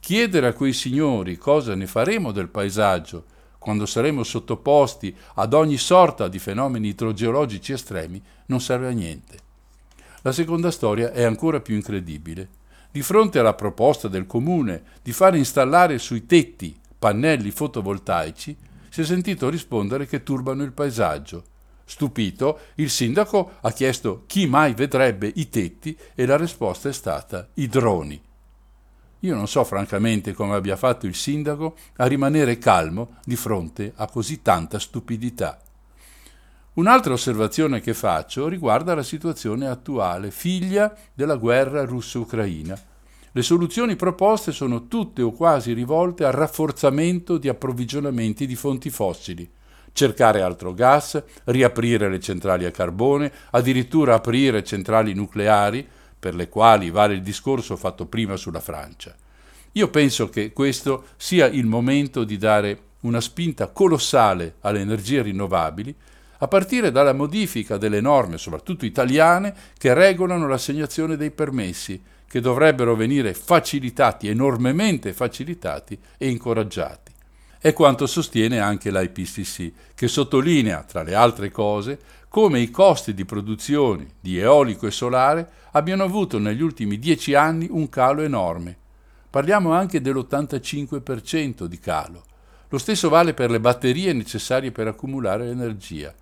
[0.00, 3.24] Chiedere a quei signori cosa ne faremo del paesaggio
[3.66, 9.38] quando saremo sottoposti ad ogni sorta di fenomeni idrogeologici estremi non serve a niente.
[10.22, 12.48] La seconda storia è ancora più incredibile.
[12.96, 18.56] Di fronte alla proposta del comune di far installare sui tetti pannelli fotovoltaici,
[18.88, 21.44] si è sentito rispondere che turbano il paesaggio.
[21.84, 27.46] Stupito, il sindaco ha chiesto chi mai vedrebbe i tetti e la risposta è stata
[27.56, 28.18] i droni.
[29.20, 34.08] Io non so francamente come abbia fatto il sindaco a rimanere calmo di fronte a
[34.08, 35.60] così tanta stupidità.
[36.76, 42.78] Un'altra osservazione che faccio riguarda la situazione attuale, figlia della guerra russo-ucraina.
[43.32, 49.50] Le soluzioni proposte sono tutte o quasi rivolte al rafforzamento di approvvigionamenti di fonti fossili,
[49.92, 55.86] cercare altro gas, riaprire le centrali a carbone, addirittura aprire centrali nucleari,
[56.18, 59.14] per le quali vale il discorso fatto prima sulla Francia.
[59.72, 65.94] Io penso che questo sia il momento di dare una spinta colossale alle energie rinnovabili,
[66.38, 72.94] a partire dalla modifica delle norme, soprattutto italiane, che regolano l'assegnazione dei permessi, che dovrebbero
[72.96, 77.12] venire facilitati, enormemente facilitati e incoraggiati.
[77.58, 83.24] È quanto sostiene anche l'IPCC, che sottolinea, tra le altre cose, come i costi di
[83.24, 88.76] produzione di eolico e solare abbiano avuto negli ultimi dieci anni un calo enorme.
[89.30, 92.24] Parliamo anche dell'85% di calo.
[92.68, 96.14] Lo stesso vale per le batterie necessarie per accumulare l'energia.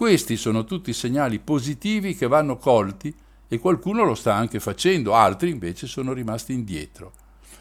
[0.00, 3.14] Questi sono tutti segnali positivi che vanno colti
[3.46, 7.12] e qualcuno lo sta anche facendo, altri invece sono rimasti indietro.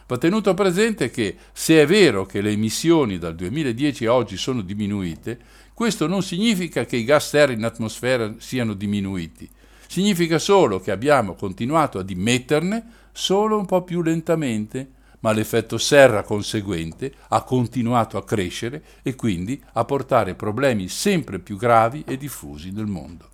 [0.08, 4.62] Va tenuto presente che se è vero che le emissioni dal 2010 a oggi sono
[4.62, 5.38] diminuite,
[5.74, 9.50] questo non significa che i gas serra in atmosfera siano diminuiti,
[9.86, 16.24] significa solo che abbiamo continuato ad immetterne solo un po' più lentamente, ma l'effetto serra
[16.24, 22.72] conseguente ha continuato a crescere e quindi a portare problemi sempre più gravi e diffusi
[22.72, 23.28] nel mondo.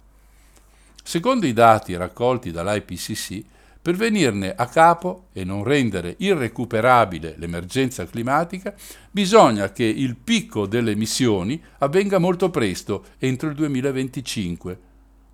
[1.03, 3.43] Secondo i dati raccolti dall'IPCC,
[3.85, 8.73] per venirne a capo e non rendere irrecuperabile l'emergenza climatica,
[9.11, 14.79] bisogna che il picco delle emissioni avvenga molto presto, entro il 2025.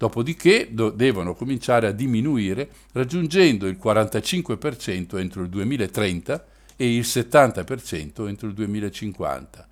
[0.02, 6.46] Dopodiché do- devono cominciare a diminuire, raggiungendo il 45% entro il 2030
[6.76, 9.68] e il 70% entro il 2050.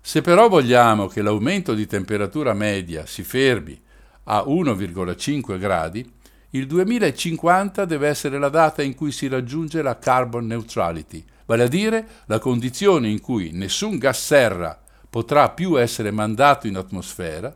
[0.00, 3.80] Se però vogliamo che l'aumento di temperatura media si fermi
[4.24, 6.12] a 1,5 gradi,
[6.50, 11.68] il 2050 deve essere la data in cui si raggiunge la carbon neutrality, vale a
[11.68, 14.76] dire la condizione in cui nessun gas serra
[15.08, 17.54] potrà più essere mandato in atmosfera,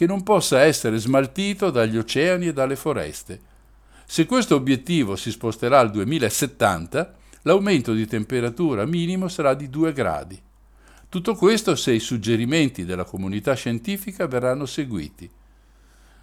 [0.00, 3.38] che non possa essere smaltito dagli oceani e dalle foreste.
[4.06, 10.40] Se questo obiettivo si sposterà al 2070, l'aumento di temperatura minimo sarà di 2 gradi.
[11.06, 15.30] Tutto questo se i suggerimenti della comunità scientifica verranno seguiti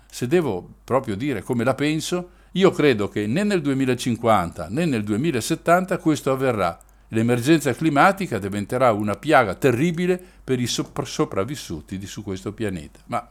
[0.09, 5.03] se devo proprio dire come la penso, io credo che né nel 2050 né nel
[5.03, 6.79] 2070 questo avverrà.
[7.09, 12.99] L'emergenza climatica diventerà una piaga terribile per i sopravvissuti di su questo pianeta.
[13.05, 13.27] Ma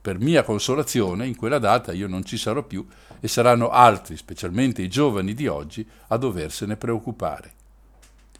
[0.00, 2.86] per mia consolazione, in quella data io non ci sarò più
[3.20, 7.52] e saranno altri, specialmente i giovani di oggi, a doversene preoccupare.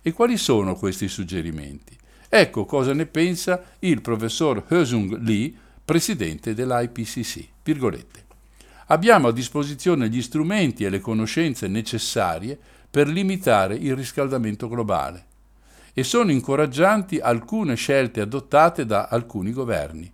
[0.03, 1.97] E quali sono questi suggerimenti?
[2.29, 5.53] Ecco cosa ne pensa il professor Hesung Lee,
[5.85, 7.49] presidente dell'IPCC.
[7.63, 8.25] Virgolette.
[8.87, 12.59] Abbiamo a disposizione gli strumenti e le conoscenze necessarie
[12.91, 15.27] per limitare il riscaldamento globale
[15.93, 20.11] e sono incoraggianti alcune scelte adottate da alcuni governi.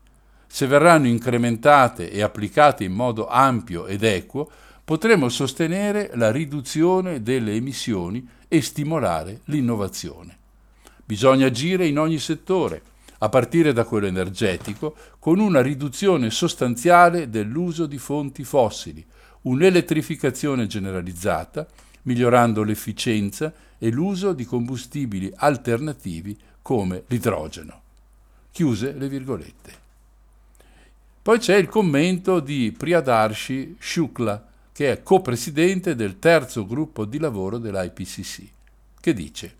[0.57, 4.50] Se verranno incrementate e applicate in modo ampio ed equo,
[4.82, 10.34] potremo sostenere la riduzione delle emissioni e stimolare l'innovazione.
[11.04, 12.80] Bisogna agire in ogni settore,
[13.18, 19.04] a partire da quello energetico, con una riduzione sostanziale dell'uso di fonti fossili,
[19.42, 21.66] un'elettrificazione generalizzata,
[22.04, 27.82] migliorando l'efficienza e l'uso di combustibili alternativi come l'idrogeno.
[28.50, 29.84] Chiuse le virgolette.
[31.27, 37.59] Poi c'è il commento di Priyadarshi Shukla, che è copresidente del terzo gruppo di lavoro
[37.59, 38.45] dell'IPCC,
[39.01, 39.57] che dice,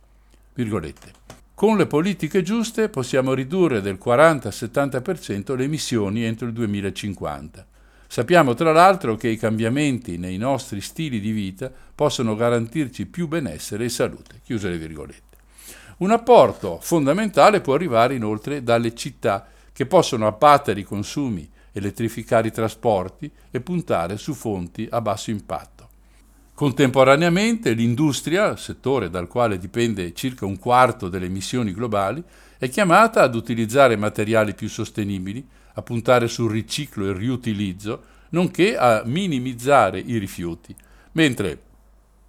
[0.55, 1.11] virgolette,
[1.57, 7.67] con le politiche giuste possiamo ridurre del 40-70% le emissioni entro il 2050.
[8.07, 13.87] Sappiamo tra l'altro che i cambiamenti nei nostri stili di vita possono garantirci più benessere
[13.87, 14.41] e salute.
[15.97, 22.53] Un apporto fondamentale può arrivare inoltre dalle città che possono abbattere i consumi, elettrificare i
[22.53, 25.89] trasporti e puntare su fonti a basso impatto.
[26.55, 32.24] Contemporaneamente l'industria, settore dal quale dipende circa un quarto delle emissioni globali,
[32.57, 38.74] è chiamata ad utilizzare materiali più sostenibili, a puntare sul riciclo e il riutilizzo, nonché
[38.79, 40.74] a minimizzare i rifiuti,
[41.12, 41.61] mentre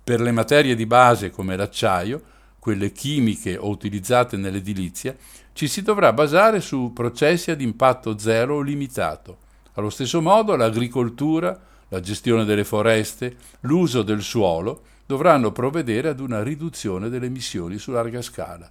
[0.03, 2.21] per le materie di base come l'acciaio,
[2.59, 5.15] quelle chimiche o utilizzate nell'edilizia,
[5.57, 9.39] ci si dovrà basare su processi ad impatto zero o limitato.
[9.73, 16.43] Allo stesso modo l'agricoltura, la gestione delle foreste, l'uso del suolo dovranno provvedere ad una
[16.43, 18.69] riduzione delle emissioni su larga scala.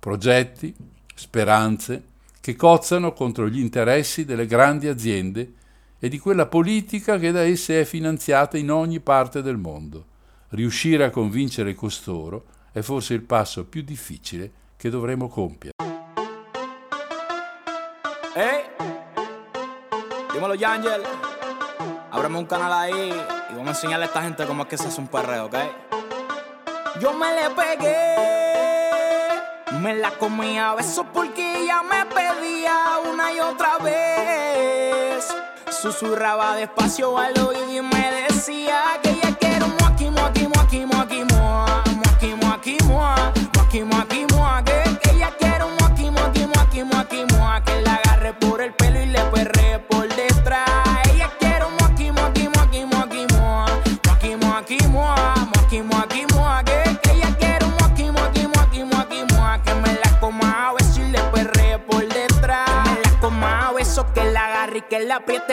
[0.00, 0.74] Progetti,
[1.14, 2.02] speranze
[2.40, 5.52] che cozzano contro gli interessi delle grandi aziende
[6.00, 10.06] e di quella politica che da esse è finanziata in ogni parte del mondo.
[10.48, 15.89] Riuscire a convincere costoro è forse il passo più difficile che dovremo compiere.
[18.42, 18.64] Eh,
[20.32, 21.02] dímelo, Yangel.
[22.10, 23.12] Ábreme un canal ahí
[23.50, 25.56] y vamos a enseñarle a esta gente cómo es que se hace un perreo, ¿ok?
[27.00, 28.16] Yo me le pegué,
[29.82, 32.78] me la comía a besos porque ella me pedía
[33.12, 35.36] una y otra vez.
[35.68, 41.24] Susurraba despacio al oído y me decía que ella quiere un moaki, moaki, moaki, moaki,
[41.24, 44.29] moa, moaki, moaki, moa, moaki, moaki,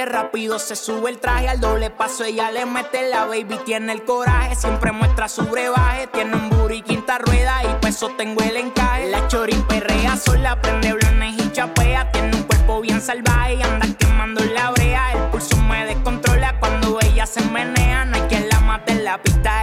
[0.05, 0.59] rápido.
[0.59, 4.55] Se sube el traje al doble paso, ella le mete la baby, tiene el coraje,
[4.55, 6.07] siempre muestra su brebaje.
[6.07, 9.09] Tiene un booty quinta rueda y peso tengo el encaje.
[9.09, 12.11] La chori perrea sola, prende blones y chapea.
[12.11, 15.13] Tiene un cuerpo bien salvaje y anda quemando la brea.
[15.13, 18.05] El pulso me descontrola cuando ella se menea.
[18.05, 19.61] No hay quien la mate en la pista,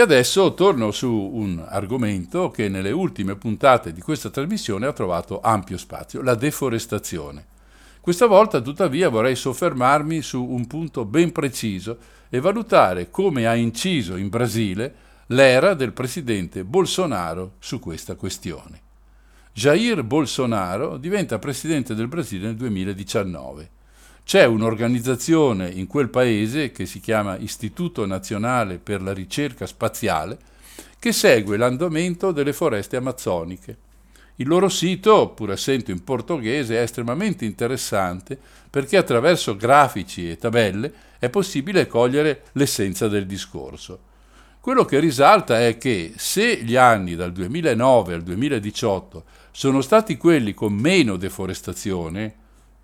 [0.00, 5.42] E adesso torno su un argomento che nelle ultime puntate di questa trasmissione ha trovato
[5.42, 7.44] ampio spazio, la deforestazione.
[8.00, 11.98] Questa volta tuttavia vorrei soffermarmi su un punto ben preciso
[12.30, 14.94] e valutare come ha inciso in Brasile
[15.26, 18.80] l'era del presidente Bolsonaro su questa questione.
[19.52, 23.70] Jair Bolsonaro diventa presidente del Brasile nel 2019.
[24.30, 30.38] C'è un'organizzazione in quel paese che si chiama Istituto Nazionale per la Ricerca Spaziale
[31.00, 33.76] che segue l'andamento delle foreste amazzoniche.
[34.36, 38.38] Il loro sito, pur essendo in portoghese, è estremamente interessante
[38.70, 43.98] perché attraverso grafici e tabelle è possibile cogliere l'essenza del discorso.
[44.60, 50.54] Quello che risalta è che se gli anni dal 2009 al 2018 sono stati quelli
[50.54, 52.39] con meno deforestazione,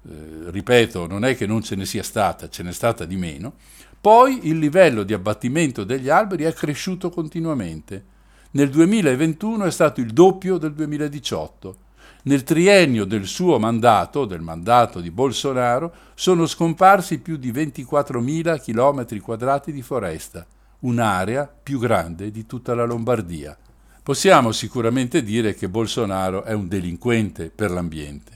[0.08, 3.54] eh, ripeto, non è che non ce ne sia stata, ce n'è stata di meno,
[4.00, 8.14] poi il livello di abbattimento degli alberi è cresciuto continuamente.
[8.52, 11.76] Nel 2021 è stato il doppio del 2018.
[12.22, 19.20] Nel triennio del suo mandato, del mandato di Bolsonaro, sono scomparsi più di 24.000 km
[19.20, 20.46] quadrati di foresta,
[20.80, 23.56] un'area più grande di tutta la Lombardia.
[24.02, 28.35] Possiamo sicuramente dire che Bolsonaro è un delinquente per l'ambiente,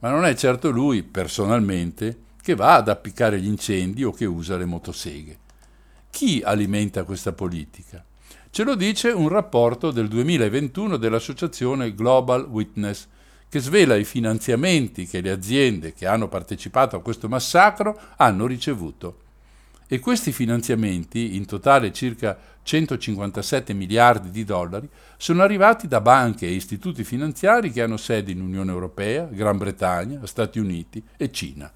[0.00, 4.56] ma non è certo lui, personalmente, che va ad appiccare gli incendi o che usa
[4.56, 5.38] le motoseghe.
[6.10, 8.04] Chi alimenta questa politica?
[8.50, 13.06] Ce lo dice un rapporto del 2021 dell'associazione Global Witness,
[13.48, 19.26] che svela i finanziamenti che le aziende che hanno partecipato a questo massacro hanno ricevuto.
[19.90, 24.86] E questi finanziamenti, in totale circa 157 miliardi di dollari,
[25.16, 30.26] sono arrivati da banche e istituti finanziari che hanno sede in Unione Europea, Gran Bretagna,
[30.26, 31.72] Stati Uniti e Cina.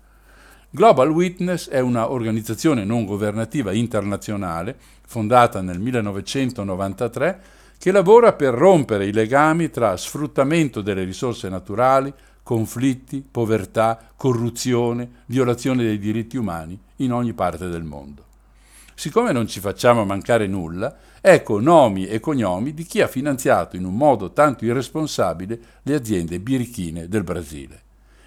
[0.68, 7.40] Global Witness è una organizzazione non governativa internazionale fondata nel 1993
[7.78, 15.82] che lavora per rompere i legami tra sfruttamento delle risorse naturali, conflitti, povertà, corruzione, violazione
[15.82, 18.24] dei diritti umani in ogni parte del mondo.
[18.94, 23.84] Siccome non ci facciamo mancare nulla, ecco nomi e cognomi di chi ha finanziato in
[23.84, 27.82] un modo tanto irresponsabile le aziende birichine del Brasile.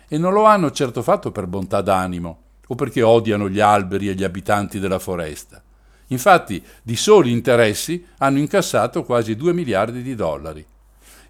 [0.07, 4.15] E non lo hanno certo fatto per bontà d'animo o perché odiano gli alberi e
[4.15, 5.61] gli abitanti della foresta.
[6.07, 10.65] Infatti, di soli interessi hanno incassato quasi 2 miliardi di dollari.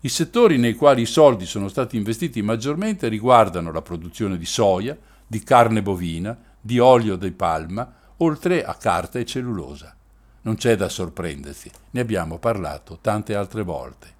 [0.02, 4.98] I settori nei quali i soldi sono stati investiti maggiormente riguardano la produzione di soia,
[5.26, 9.96] di carne bovina, di olio di palma, oltre a carta e cellulosa.
[10.42, 14.14] Non c'è da sorprendersi, ne abbiamo parlato tante altre volte.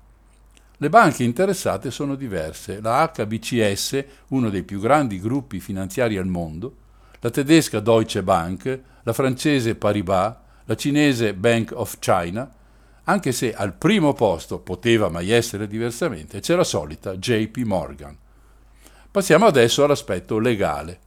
[0.78, 6.76] Le banche interessate sono diverse, la HBCS, uno dei più grandi gruppi finanziari al mondo,
[7.20, 10.36] la tedesca Deutsche Bank, la francese Paribas,
[10.66, 12.48] la cinese Bank of China,
[13.06, 18.16] anche se al primo posto poteva mai essere diversamente, c'è la solita JP Morgan.
[19.10, 21.00] Passiamo adesso all'aspetto legale.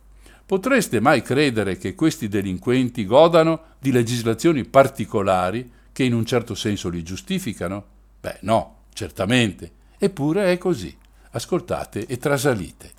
[0.48, 6.88] Potreste mai credere che questi delinquenti godano di legislazioni particolari che in un certo senso
[6.88, 7.84] li giustificano?
[8.18, 9.70] Beh, no, certamente.
[9.98, 10.96] Eppure è così.
[11.32, 12.90] Ascoltate e trasalite.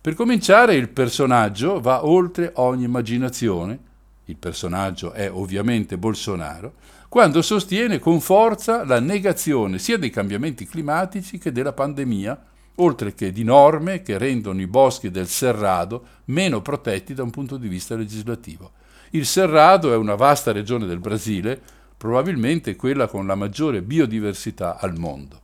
[0.00, 3.78] Per cominciare, il personaggio va oltre ogni immaginazione,
[4.24, 6.72] il personaggio è ovviamente Bolsonaro,
[7.10, 12.46] quando sostiene con forza la negazione sia dei cambiamenti climatici che della pandemia,
[12.80, 17.56] oltre che di norme che rendono i boschi del Cerrado meno protetti da un punto
[17.56, 18.72] di vista legislativo.
[19.10, 21.60] Il Cerrado è una vasta regione del Brasile,
[21.96, 25.40] probabilmente quella con la maggiore biodiversità al mondo.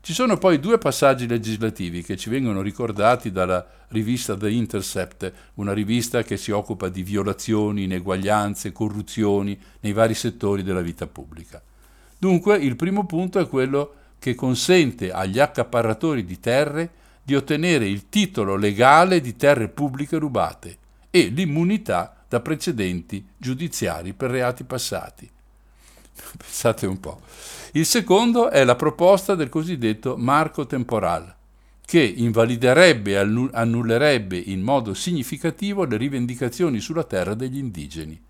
[0.00, 5.74] Ci sono poi due passaggi legislativi che ci vengono ricordati dalla rivista The Intercept, una
[5.74, 11.62] rivista che si occupa di violazioni, ineguaglianze, corruzioni nei vari settori della vita pubblica.
[12.16, 16.90] Dunque, il primo punto è quello che consente agli accaparratori di terre
[17.22, 20.78] di ottenere il titolo legale di terre pubbliche rubate
[21.10, 25.28] e l'immunità da precedenti giudiziari per reati passati.
[26.36, 27.20] Pensate un po'.
[27.72, 31.34] Il secondo è la proposta del cosiddetto marco temporal,
[31.84, 38.20] che invaliderebbe e annullerebbe in modo significativo le rivendicazioni sulla terra degli indigeni.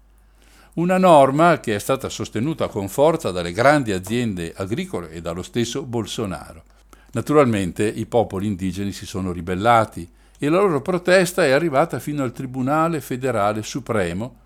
[0.79, 5.83] Una norma che è stata sostenuta con forza dalle grandi aziende agricole e dallo stesso
[5.83, 6.63] Bolsonaro.
[7.15, 10.09] Naturalmente i popoli indigeni si sono ribellati
[10.39, 14.37] e la loro protesta è arrivata fino al Tribunale federale supremo,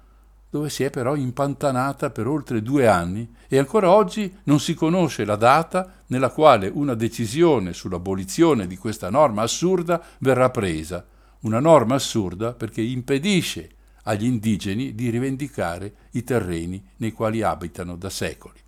[0.48, 5.26] dove si è però impantanata per oltre due anni e ancora oggi non si conosce
[5.26, 11.04] la data nella quale una decisione sull'abolizione di questa norma assurda verrà presa.
[11.40, 13.71] Una norma assurda perché impedisce
[14.02, 18.58] agli indigeni di rivendicare i terreni nei quali abitano da secoli.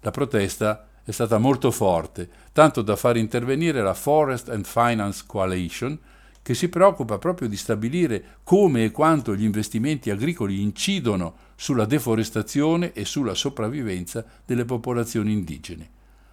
[0.00, 5.98] La protesta è stata molto forte, tanto da far intervenire la Forest and Finance Coalition,
[6.42, 12.92] che si preoccupa proprio di stabilire come e quanto gli investimenti agricoli incidono sulla deforestazione
[12.92, 15.88] e sulla sopravvivenza delle popolazioni indigene.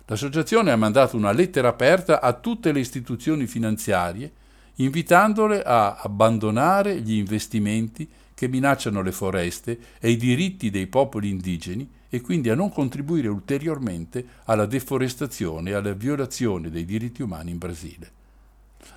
[0.05, 4.32] L'associazione ha mandato una lettera aperta a tutte le istituzioni finanziarie,
[4.78, 11.89] invitandole a abbandonare gli investimenti che minacciano le foreste e i diritti dei popoli indigeni
[12.09, 17.57] e quindi a non contribuire ulteriormente alla deforestazione e alla violazione dei diritti umani in
[17.57, 18.11] Brasile.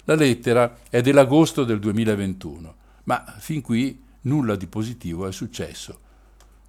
[0.05, 2.75] La lettera è dell'agosto del 2021,
[3.05, 5.99] ma fin qui nulla di positivo è successo.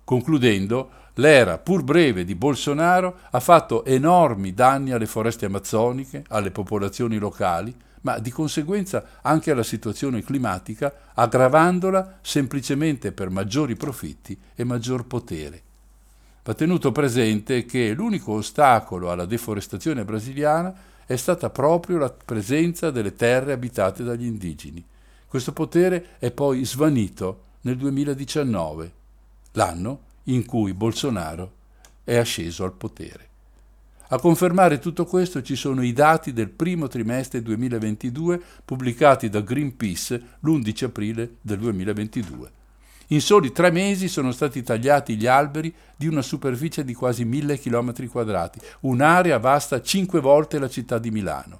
[0.04, 7.18] Concludendo, l'era pur breve di Bolsonaro ha fatto enormi danni alle foreste amazzoniche, alle popolazioni
[7.18, 15.06] locali, ma di conseguenza anche alla situazione climatica, aggravandola semplicemente per maggiori profitti e maggior
[15.06, 15.62] potere.
[16.44, 20.74] Va tenuto presente che l'unico ostacolo alla deforestazione brasiliana
[21.06, 24.84] è stata proprio la presenza delle terre abitate dagli indigeni.
[25.28, 28.92] Questo potere è poi svanito nel 2019,
[29.52, 31.54] l'anno in cui Bolsonaro
[32.04, 33.31] è asceso al potere.
[34.14, 40.22] A confermare tutto questo ci sono i dati del primo trimestre 2022 pubblicati da Greenpeace
[40.42, 42.52] l'11 aprile del 2022.
[43.08, 47.58] In soli tre mesi sono stati tagliati gli alberi di una superficie di quasi mille
[47.58, 51.60] chilometri quadrati, un'area vasta cinque volte la città di Milano.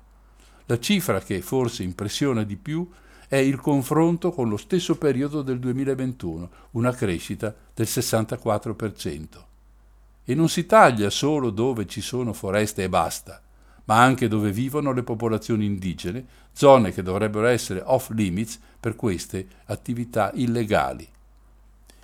[0.66, 2.86] La cifra che forse impressiona di più
[3.30, 9.51] è il confronto con lo stesso periodo del 2021, una crescita del 64%.
[10.32, 13.42] E non si taglia solo dove ci sono foreste e basta,
[13.84, 19.46] ma anche dove vivono le popolazioni indigene, zone che dovrebbero essere off limits per queste
[19.66, 21.06] attività illegali.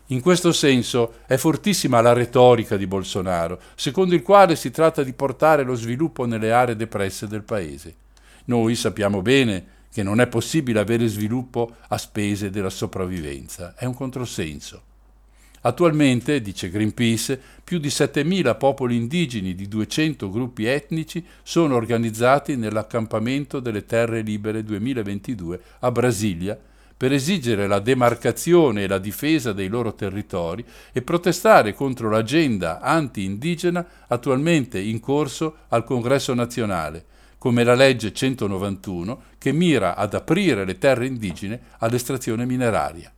[0.08, 5.14] In questo senso è fortissima la retorica di Bolsonaro, secondo il quale si tratta di
[5.14, 7.96] portare lo sviluppo nelle aree depresse del paese.
[8.48, 13.94] Noi sappiamo bene che non è possibile avere sviluppo a spese della sopravvivenza, è un
[13.94, 14.87] controsenso.
[15.62, 23.60] Attualmente, dice Greenpeace, più di 7.000 popoli indigeni di 200 gruppi etnici sono organizzati nell'accampamento
[23.60, 26.58] delle Terre Libere 2022 a Brasilia,
[26.98, 33.86] per esigere la demarcazione e la difesa dei loro territori e protestare contro l'agenda anti-indigena
[34.08, 37.06] attualmente in corso al Congresso nazionale,
[37.38, 43.12] come la legge 191 che mira ad aprire le terre indigene all'estrazione mineraria.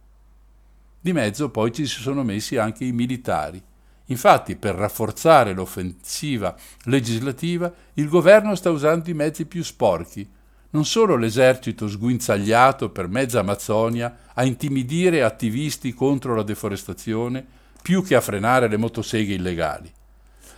[1.02, 3.62] Di mezzo poi ci si sono messi anche i militari.
[4.08, 10.28] Infatti, per rafforzare l'offensiva legislativa, il governo sta usando i mezzi più sporchi,
[10.72, 17.46] non solo l'esercito sguinzagliato per mezza Amazzonia a intimidire attivisti contro la deforestazione
[17.82, 19.92] più che a frenare le motoseghe illegali.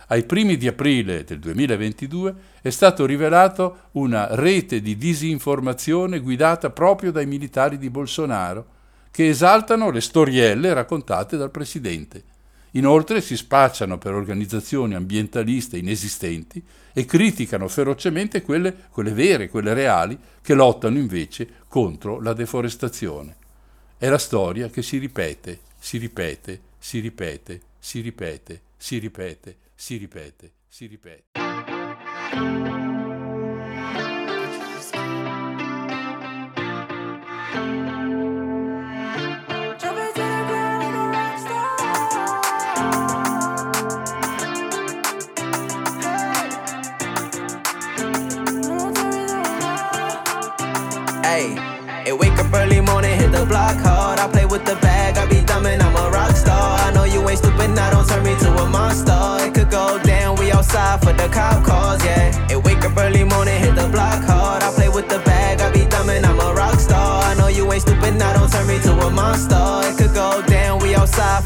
[0.08, 7.12] Ai primi di aprile del 2022 è stato rivelato una rete di disinformazione guidata proprio
[7.12, 8.71] dai militari di Bolsonaro
[9.12, 12.24] che esaltano le storielle raccontate dal presidente.
[12.72, 20.18] Inoltre si spacciano per organizzazioni ambientaliste inesistenti e criticano ferocemente quelle, quelle vere, quelle reali,
[20.40, 23.36] che lottano invece contro la deforestazione.
[23.98, 29.96] È la storia che si ripete, si ripete, si ripete, si ripete, si ripete, si
[29.98, 32.91] ripete, si ripete.
[53.42, 54.18] The block hard.
[54.18, 56.78] I play with the bag, I be dumb and I'm a rock star.
[56.86, 59.18] I know you ain't stupid, now don't turn me to a monster.
[59.46, 62.30] It could go down, we outside for the cop calls, yeah.
[62.48, 64.62] Hey, wake up early morning, hit the block hard.
[64.62, 67.24] I play with the bag, I be dumb and I'm a rock star.
[67.24, 69.64] I know you ain't stupid, now don't turn me to a monster.
[69.88, 71.44] It could go down, we outside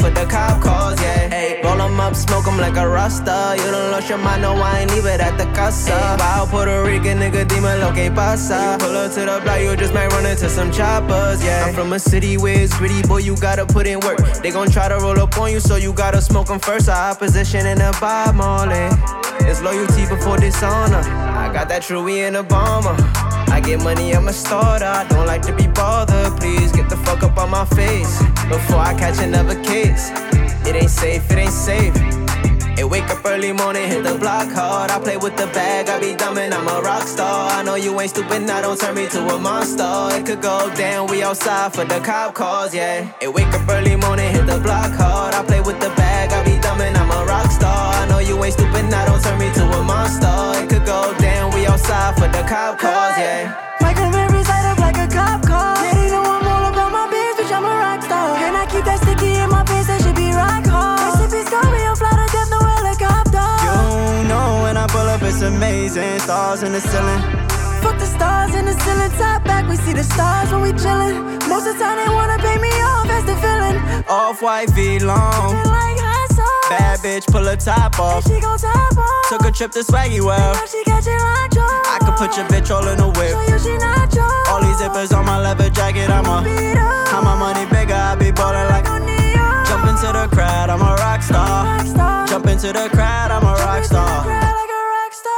[2.17, 3.55] smoke 'em like a rasta.
[3.59, 6.17] You don't lost your mind, no, I ain't leave it at the casa.
[6.19, 8.73] Wild Puerto Rican nigga, dime lo que pasa.
[8.73, 11.67] You pull up to the block, you just might run into some choppers, yeah.
[11.67, 14.19] I'm from a city where it's gritty, boy, you gotta put in work.
[14.43, 16.89] They gon' try to roll up on you, so you gotta smoke 'em first.
[16.89, 18.75] Our opposition in the Bob Marley.
[18.75, 18.97] Eh.
[19.49, 21.03] It's loyalty before dishonor.
[21.45, 22.97] I got that Chewy in a bomber.
[23.53, 24.87] I get money, I'm a starter.
[24.87, 26.37] I don't like to be bothered.
[26.41, 30.11] Please get the fuck up on my face before I catch another case.
[30.69, 31.95] It ain't safe, it ain't safe.
[32.77, 34.91] Hey, wake up early morning, hit the block hard.
[34.91, 37.51] I play with the bag, I be dumb and I'm a rock star.
[37.51, 39.89] I know you ain't stupid, now don't turn me to a monster.
[40.13, 43.11] It could go down, we outside for the cop cars, yeah.
[43.19, 45.33] Hey, wake up early morning, hit the block hard.
[45.33, 47.95] I play with the bag, I be dumb and I'm a rock star.
[47.95, 50.37] I know you ain't stupid, now don't turn me to a monster.
[50.61, 53.57] It could go down, we outside for the cop cars, yeah.
[53.81, 54.36] Michael Mary's
[65.47, 66.19] amazing.
[66.21, 67.23] Stars in the ceiling.
[67.83, 71.17] Fuck the stars in the ceiling, top back, we see the stars when we chillin'.
[71.49, 73.77] Most of the time they wanna pay me off as the villain.
[74.09, 75.55] Off white V long.
[75.65, 76.17] Like hot.
[76.69, 78.27] Bad bitch, pull her top off.
[78.27, 79.29] She gon' top off.
[79.29, 80.57] Took a trip to Swaggy World.
[80.59, 83.31] Now she catch it like I could put your bitch all in a whip.
[83.31, 84.19] Show you she not.
[84.51, 86.43] All these zippers on my leather jacket, I'm a.
[87.07, 88.85] How my money bigger, I be ballin' like.
[89.69, 91.65] Jump into the crowd, I'm a rock star.
[91.65, 92.27] Rock star.
[92.27, 94.56] Jump into the crowd, I'm a rock star.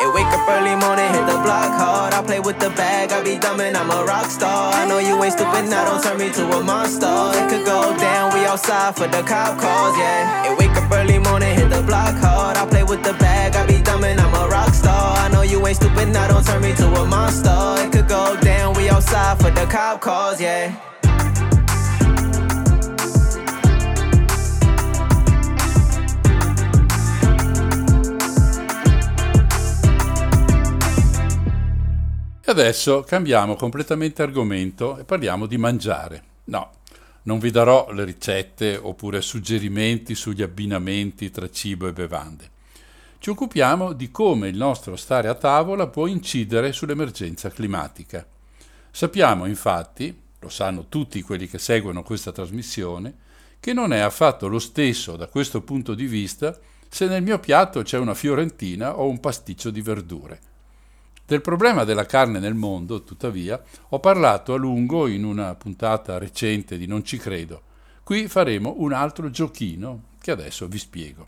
[0.01, 0.23] Cry like a rock star.
[0.23, 2.15] Hey, wake up early morning, hit the block hard.
[2.15, 4.73] I play with the bag, I be dumb and I'm a rock star.
[4.75, 7.07] I know you ain't stupid, now don't turn me to a monster.
[7.35, 10.45] It could go down, we outside for the cop calls, yeah.
[10.45, 12.57] Hey, wake up early morning, hit the block hard.
[12.57, 15.19] I play with the bag, I be dumb and I'm a rock star.
[15.19, 17.59] I know you ain't stupid, now don't turn me to a monster.
[17.83, 20.75] It could go down, we outside for the cop calls, yeah.
[32.49, 36.23] E adesso cambiamo completamente argomento e parliamo di mangiare.
[36.45, 36.71] No,
[37.25, 42.51] non vi darò le ricette oppure suggerimenti sugli abbinamenti tra cibo e bevande.
[43.19, 48.27] Ci occupiamo di come il nostro stare a tavola può incidere sull'emergenza climatica.
[48.91, 53.15] Sappiamo infatti, lo sanno tutti quelli che seguono questa trasmissione,
[53.61, 56.59] che non è affatto lo stesso da questo punto di vista
[56.89, 60.48] se nel mio piatto c'è una fiorentina o un pasticcio di verdure.
[61.29, 66.79] Del problema della carne nel mondo, tuttavia, ho parlato a lungo in una puntata recente
[66.79, 67.61] di Non ci credo.
[68.03, 71.27] Qui faremo un altro giochino che adesso vi spiego.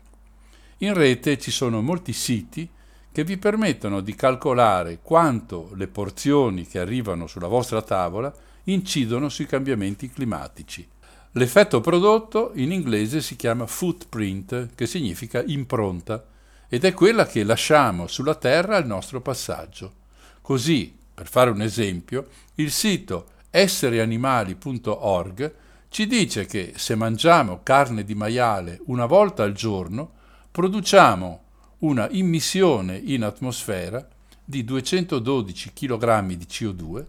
[0.79, 2.67] In rete ci sono molti siti
[3.11, 8.33] che vi permettono di calcolare quanto le porzioni che arrivano sulla vostra tavola
[8.63, 10.87] incidono sui cambiamenti climatici.
[11.33, 16.25] L'effetto prodotto in inglese si chiama footprint, che significa impronta,
[16.73, 19.91] ed è quella che lasciamo sulla Terra al nostro passaggio.
[20.39, 25.53] Così, per fare un esempio, il sito essereanimali.org
[25.89, 30.11] ci dice che se mangiamo carne di maiale una volta al giorno,
[30.49, 31.43] produciamo
[31.79, 34.07] una immissione in atmosfera
[34.41, 37.05] di 212 kg di CO2,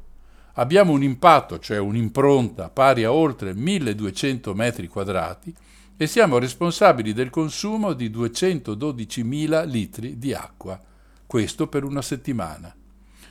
[0.54, 5.54] abbiamo un impatto, cioè un'impronta pari a oltre 1200 metri quadrati
[6.02, 10.80] e siamo responsabili del consumo di 212.000 litri di acqua,
[11.24, 12.74] questo per una settimana.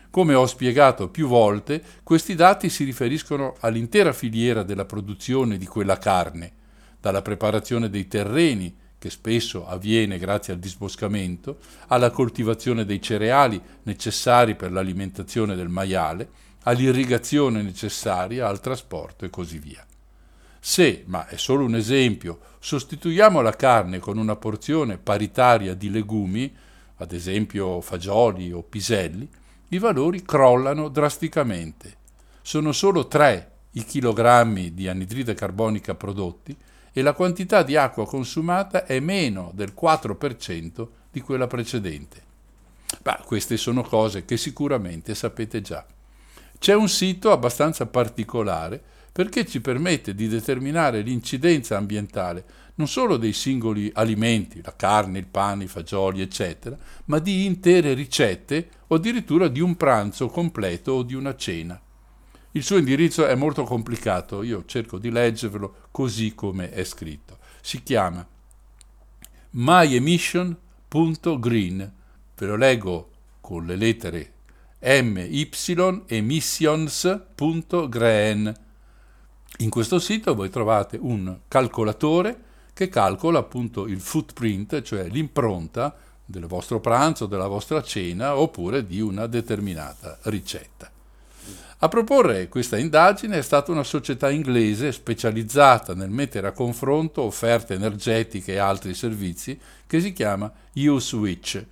[0.10, 5.98] Come ho spiegato più volte, questi dati si riferiscono all'intera filiera della produzione di quella
[5.98, 6.50] carne,
[7.02, 11.58] dalla preparazione dei terreni, che spesso avviene grazie al disboscamento,
[11.88, 16.30] alla coltivazione dei cereali necessari per l'alimentazione del maiale,
[16.64, 19.86] all'irrigazione necessaria, al trasporto e così via.
[20.64, 26.56] Se, ma è solo un esempio, sostituiamo la carne con una porzione paritaria di legumi,
[26.98, 29.28] ad esempio fagioli o piselli,
[29.70, 31.98] i valori crollano drasticamente.
[32.44, 36.56] Sono solo 3 i chilogrammi di anidride carbonica prodotti
[36.94, 42.22] e la quantità di acqua consumata è meno del 4% di quella precedente.
[43.02, 45.84] Beh, queste sono cose che sicuramente sapete già.
[46.60, 52.44] C'è un sito abbastanza particolare perché ci permette di determinare l'incidenza ambientale
[52.76, 57.94] non solo dei singoli alimenti, la carne, il pane, i fagioli, eccetera, ma di intere
[57.94, 61.80] ricette o addirittura di un pranzo completo o di una cena.
[62.54, 67.38] Il suo indirizzo è molto complicato, io cerco di leggervelo così come è scritto.
[67.62, 68.28] Si chiama
[69.52, 71.94] myemission.green,
[72.36, 73.12] ve lo leggo
[73.42, 74.34] con le lettere
[74.82, 75.50] my
[76.08, 78.70] emissions.green.
[79.58, 85.96] In questo sito voi trovate un calcolatore che calcola appunto il footprint, cioè l'impronta
[86.26, 90.90] del vostro pranzo, della vostra cena oppure di una determinata ricetta.
[91.84, 97.74] A proporre questa indagine è stata una società inglese specializzata nel mettere a confronto offerte
[97.74, 101.66] energetiche e altri servizi che si chiama USwitch.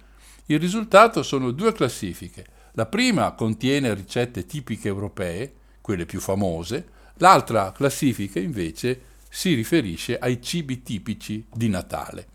[0.48, 2.46] Il risultato sono due classifiche.
[2.72, 6.88] La prima contiene ricette tipiche europee, quelle più famose,
[7.20, 12.28] l'altra classifica invece si riferisce ai cibi tipici di Natale.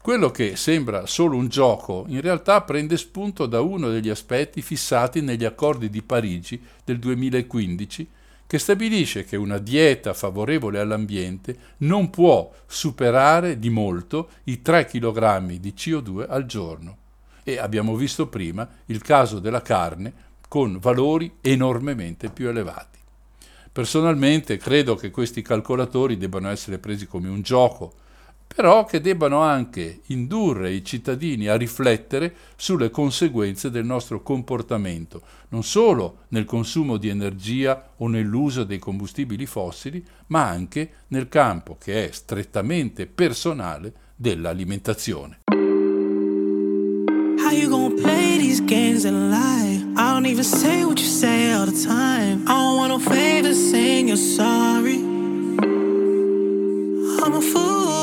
[0.00, 5.20] Quello che sembra solo un gioco in realtà prende spunto da uno degli aspetti fissati
[5.20, 8.08] negli accordi di Parigi del 2015
[8.46, 15.52] che stabilisce che una dieta favorevole all'ambiente non può superare di molto i 3 kg
[15.52, 16.96] di CO2 al giorno.
[17.44, 20.12] E abbiamo visto prima il caso della carne
[20.48, 23.01] con valori enormemente più elevati.
[23.72, 27.94] Personalmente credo che questi calcolatori debbano essere presi come un gioco,
[28.54, 35.64] però che debbano anche indurre i cittadini a riflettere sulle conseguenze del nostro comportamento, non
[35.64, 42.08] solo nel consumo di energia o nell'uso dei combustibili fossili, ma anche nel campo che
[42.08, 45.40] è strettamente personale dell'alimentazione.
[47.38, 48.21] How you gonna play
[48.66, 49.82] games and lie?
[49.96, 52.44] I don't even say what you say all the time.
[52.46, 54.98] I don't want no favors saying you're sorry.
[57.24, 58.01] I'm a fool.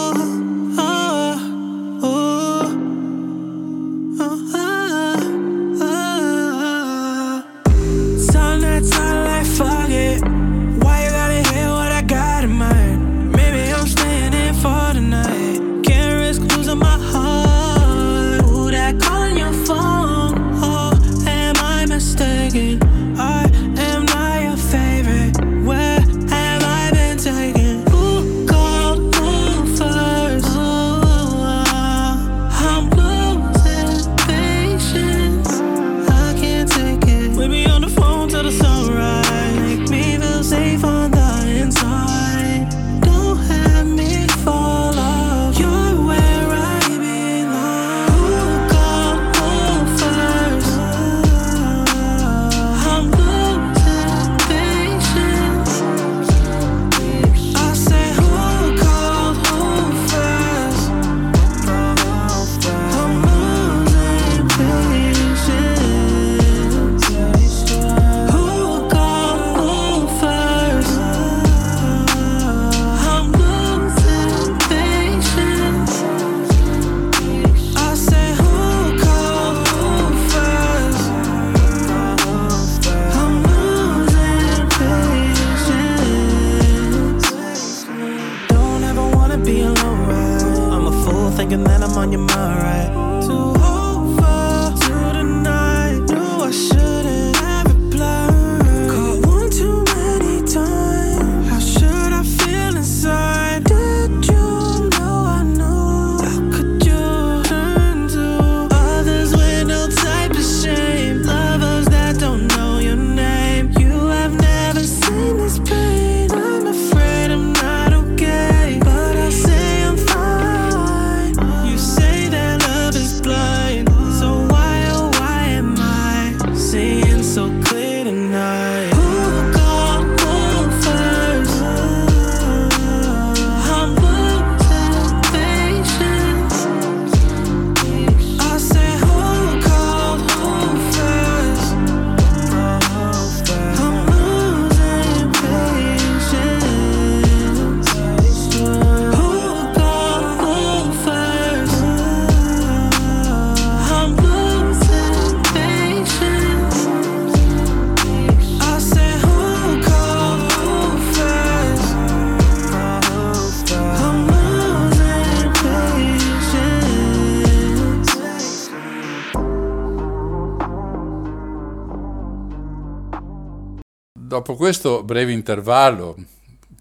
[174.60, 176.18] Questo breve intervallo,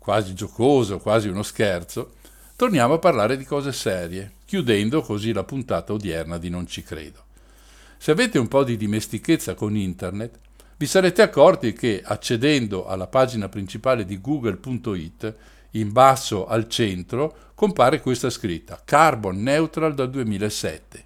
[0.01, 2.15] quasi giocoso, quasi uno scherzo,
[2.57, 7.23] torniamo a parlare di cose serie, chiudendo così la puntata odierna di Non ci credo.
[7.97, 10.41] Se avete un po' di dimestichezza con internet,
[10.77, 15.35] vi sarete accorti che accedendo alla pagina principale di google.it,
[15.71, 21.05] in basso al centro compare questa scritta Carbon Neutral dal 2007.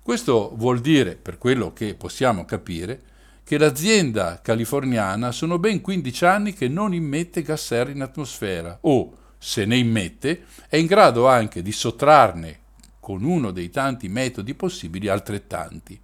[0.00, 3.10] Questo vuol dire, per quello che possiamo capire,
[3.44, 9.16] che l'azienda californiana sono ben 15 anni che non immette gas serra in atmosfera o,
[9.38, 12.60] se ne immette, è in grado anche di sottrarne,
[13.00, 15.98] con uno dei tanti metodi possibili, altrettanti.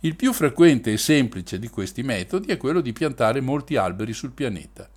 [0.00, 4.32] Il più frequente e semplice di questi metodi è quello di piantare molti alberi sul
[4.32, 4.88] pianeta.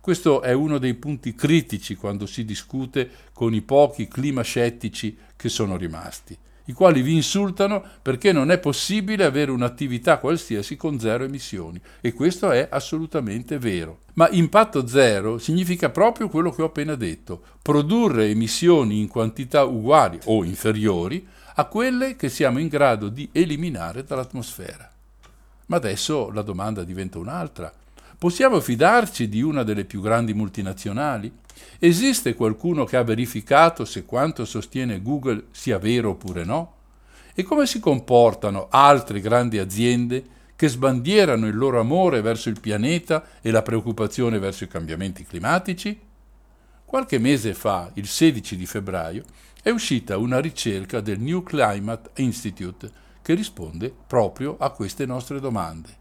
[0.00, 5.76] Questo è uno dei punti critici quando si discute con i pochi climascettici che sono
[5.76, 6.36] rimasti,
[6.70, 12.12] i quali vi insultano perché non è possibile avere un'attività qualsiasi con zero emissioni, e
[12.12, 14.02] questo è assolutamente vero.
[14.14, 20.18] Ma impatto zero significa proprio quello che ho appena detto, produrre emissioni in quantità uguali
[20.26, 24.88] o inferiori a quelle che siamo in grado di eliminare dall'atmosfera.
[25.66, 27.72] Ma adesso la domanda diventa un'altra.
[28.16, 31.32] Possiamo fidarci di una delle più grandi multinazionali?
[31.78, 36.74] Esiste qualcuno che ha verificato se quanto sostiene Google sia vero oppure no?
[37.34, 43.24] E come si comportano altre grandi aziende che sbandierano il loro amore verso il pianeta
[43.40, 45.98] e la preoccupazione verso i cambiamenti climatici?
[46.84, 49.24] Qualche mese fa, il 16 di febbraio,
[49.62, 52.90] è uscita una ricerca del New Climate Institute
[53.22, 55.96] che risponde proprio a queste nostre domande.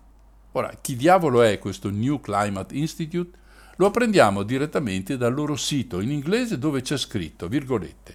[0.54, 3.38] Ora, chi diavolo è questo New Climate Institute?
[3.80, 8.14] Lo apprendiamo direttamente dal loro sito in inglese dove c'è scritto, virgolette,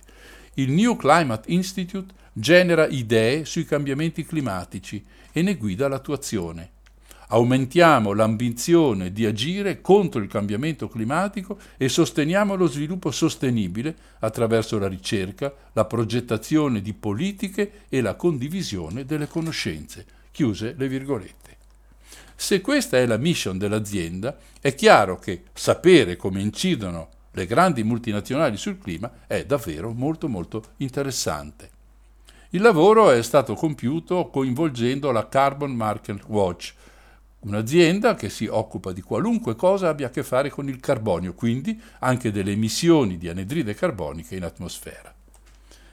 [0.55, 6.73] il New Climate Institute genera idee sui cambiamenti climatici e ne guida l'attuazione.
[7.29, 14.87] Aumentiamo l'ambizione di agire contro il cambiamento climatico e sosteniamo lo sviluppo sostenibile attraverso la
[14.87, 20.05] ricerca, la progettazione di politiche e la condivisione delle conoscenze.
[20.31, 21.54] Chiuse le virgolette.
[22.37, 28.57] Se questa è la mission dell'azienda, è chiaro che sapere come incidono le grandi multinazionali
[28.57, 31.71] sul clima è davvero molto molto interessante.
[32.51, 36.75] Il lavoro è stato compiuto coinvolgendo la Carbon Market Watch,
[37.41, 41.81] un'azienda che si occupa di qualunque cosa abbia a che fare con il carbonio, quindi
[41.99, 45.13] anche delle emissioni di anidride carbonica in atmosfera.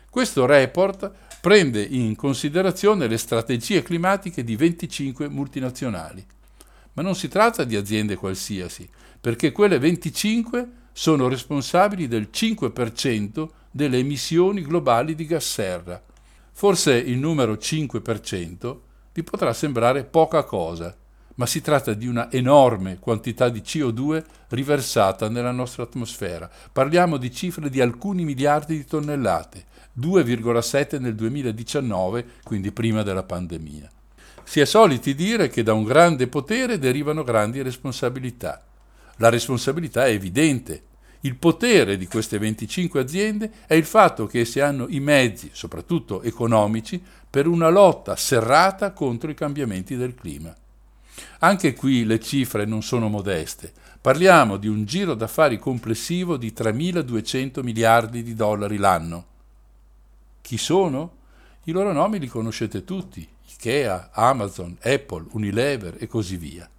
[0.09, 1.11] Questo report
[1.41, 6.23] prende in considerazione le strategie climatiche di 25 multinazionali.
[6.93, 8.87] Ma non si tratta di aziende qualsiasi,
[9.19, 15.99] perché quelle 25 sono responsabili del 5% delle emissioni globali di gas serra.
[16.51, 18.77] Forse il numero 5%
[19.11, 20.95] vi potrà sembrare poca cosa,
[21.35, 26.47] ma si tratta di una enorme quantità di CO2 riversata nella nostra atmosfera.
[26.71, 29.65] Parliamo di cifre di alcuni miliardi di tonnellate,
[29.99, 33.89] 2,7 nel 2019, quindi prima della pandemia.
[34.43, 38.63] Si è soliti dire che da un grande potere derivano grandi responsabilità.
[39.17, 40.83] La responsabilità è evidente.
[41.21, 46.23] Il potere di queste 25 aziende è il fatto che esse hanno i mezzi, soprattutto
[46.23, 50.53] economici, per una lotta serrata contro i cambiamenti del clima.
[51.39, 53.71] Anche qui le cifre non sono modeste.
[54.01, 59.25] Parliamo di un giro d'affari complessivo di 3.200 miliardi di dollari l'anno.
[60.41, 61.19] Chi sono?
[61.65, 66.69] I loro nomi li conoscete tutti, Ikea, Amazon, Apple, Unilever e così via.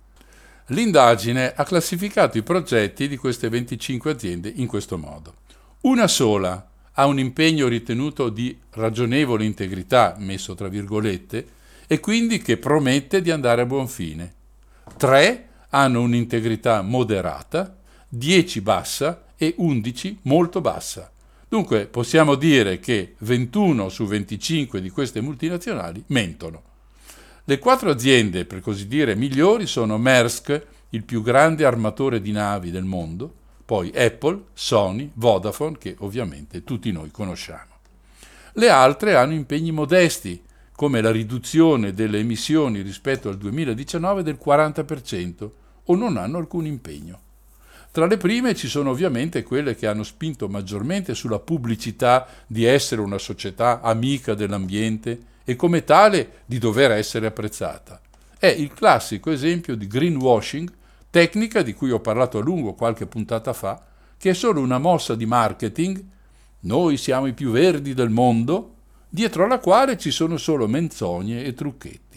[0.66, 5.34] L'indagine ha classificato i progetti di queste 25 aziende in questo modo.
[5.82, 11.47] Una sola ha un impegno ritenuto di ragionevole integrità, messo tra virgolette,
[11.86, 14.32] e quindi che promette di andare a buon fine.
[14.97, 17.76] Tre hanno un'integrità moderata,
[18.09, 21.10] 10 bassa e 11 molto bassa.
[21.53, 26.62] Dunque possiamo dire che 21 su 25 di queste multinazionali mentono.
[27.45, 32.70] Le quattro aziende, per così dire, migliori sono Maersk, il più grande armatore di navi
[32.70, 33.31] del mondo,
[33.66, 37.74] poi Apple, Sony, Vodafone, che ovviamente tutti noi conosciamo.
[38.55, 40.43] Le altre hanno impegni modesti,
[40.74, 45.51] come la riduzione delle emissioni rispetto al 2019 del 40%,
[45.85, 47.22] o non hanno alcun impegno.
[47.93, 53.02] Tra le prime ci sono ovviamente quelle che hanno spinto maggiormente sulla pubblicità di essere
[53.02, 58.01] una società amica dell'ambiente e come tale di dover essere apprezzata.
[58.39, 60.73] È il classico esempio di greenwashing,
[61.10, 63.85] tecnica di cui ho parlato a lungo qualche puntata fa,
[64.16, 66.02] che è solo una mossa di marketing,
[66.60, 71.52] noi siamo i più verdi del mondo, dietro alla quale ci sono solo menzogne e
[71.52, 72.11] trucchetti.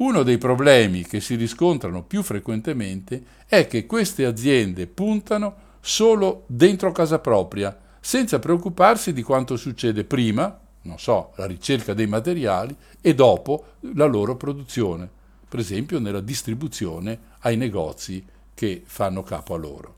[0.00, 6.90] Uno dei problemi che si riscontrano più frequentemente è che queste aziende puntano solo dentro
[6.90, 13.14] casa propria, senza preoccuparsi di quanto succede prima, non so, la ricerca dei materiali e
[13.14, 13.64] dopo
[13.94, 15.06] la loro produzione,
[15.46, 18.24] per esempio nella distribuzione ai negozi
[18.54, 19.94] che fanno capo a loro.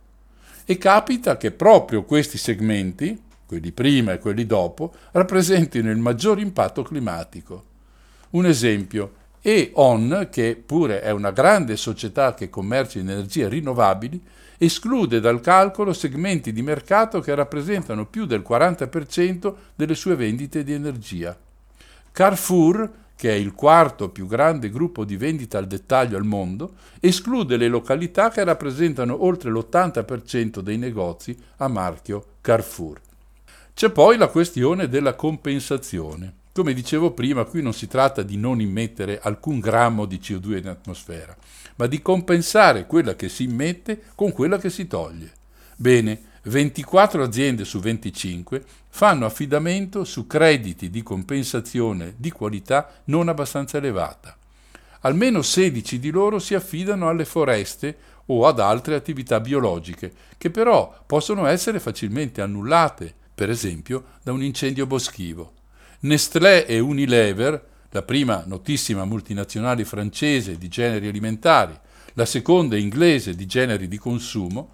[0.65, 6.83] E capita che proprio questi segmenti, quelli prima e quelli dopo, rappresentino il maggior impatto
[6.83, 7.71] climatico.
[8.31, 14.23] Un esempio, E.ON, che pure è una grande società che commercia energie rinnovabili,
[14.57, 20.73] esclude dal calcolo segmenti di mercato che rappresentano più del 40% delle sue vendite di
[20.73, 21.37] energia.
[22.13, 27.57] Carrefour, che è il quarto più grande gruppo di vendita al dettaglio al mondo, esclude
[27.57, 33.01] le località che rappresentano oltre l'80% dei negozi a marchio Carrefour.
[33.75, 36.42] C'è poi la questione della compensazione.
[36.55, 40.69] Come dicevo prima, qui non si tratta di non immettere alcun grammo di CO2 in
[40.69, 41.35] atmosfera,
[41.77, 45.33] ma di compensare quella che si immette con quella che si toglie.
[45.77, 53.79] Bene, 24 aziende su 25 fanno affidamento su crediti di compensazione di qualità non abbastanza
[53.79, 54.37] elevata.
[55.01, 57.97] Almeno 16 di loro si affidano alle foreste
[58.27, 64.43] o ad altre attività biologiche, che però possono essere facilmente annullate, per esempio da un
[64.43, 65.61] incendio boschivo.
[66.05, 71.79] Nestlé e Unilever, la prima notissima multinazionale francese di generi alimentari,
[72.15, 74.71] la seconda inglese di generi di consumo,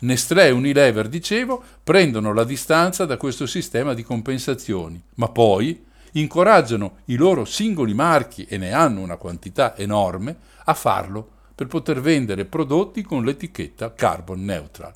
[0.00, 5.84] Nestlé e Unilever, dicevo, prendono la distanza da questo sistema di compensazioni, ma poi
[6.14, 12.00] incoraggiano i loro singoli marchi, e ne hanno una quantità enorme, a farlo per poter
[12.00, 14.92] vendere prodotti con l'etichetta carbon neutral.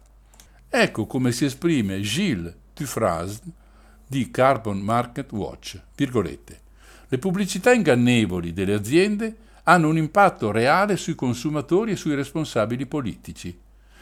[0.69, 3.65] Ecco come si esprime Gilles Dufresne
[4.07, 6.61] di Carbon Market Watch, virgolette.
[7.09, 13.59] Le pubblicità ingannevoli delle aziende hanno un impatto reale sui consumatori e sui responsabili politici.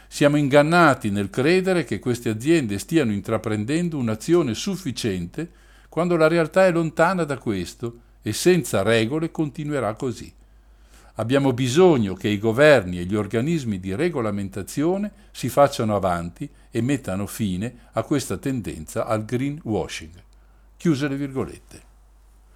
[0.06, 5.50] Siamo ingannati nel credere che queste aziende stiano intraprendendo un'azione sufficiente
[5.88, 10.32] quando la realtà è lontana da questo e senza regole continuerà così.
[11.16, 17.26] Abbiamo bisogno che i governi e gli organismi di regolamentazione si facciano avanti e mettano
[17.26, 20.10] fine a questa tendenza al greenwashing.
[20.76, 21.82] Chiuse le virgolette.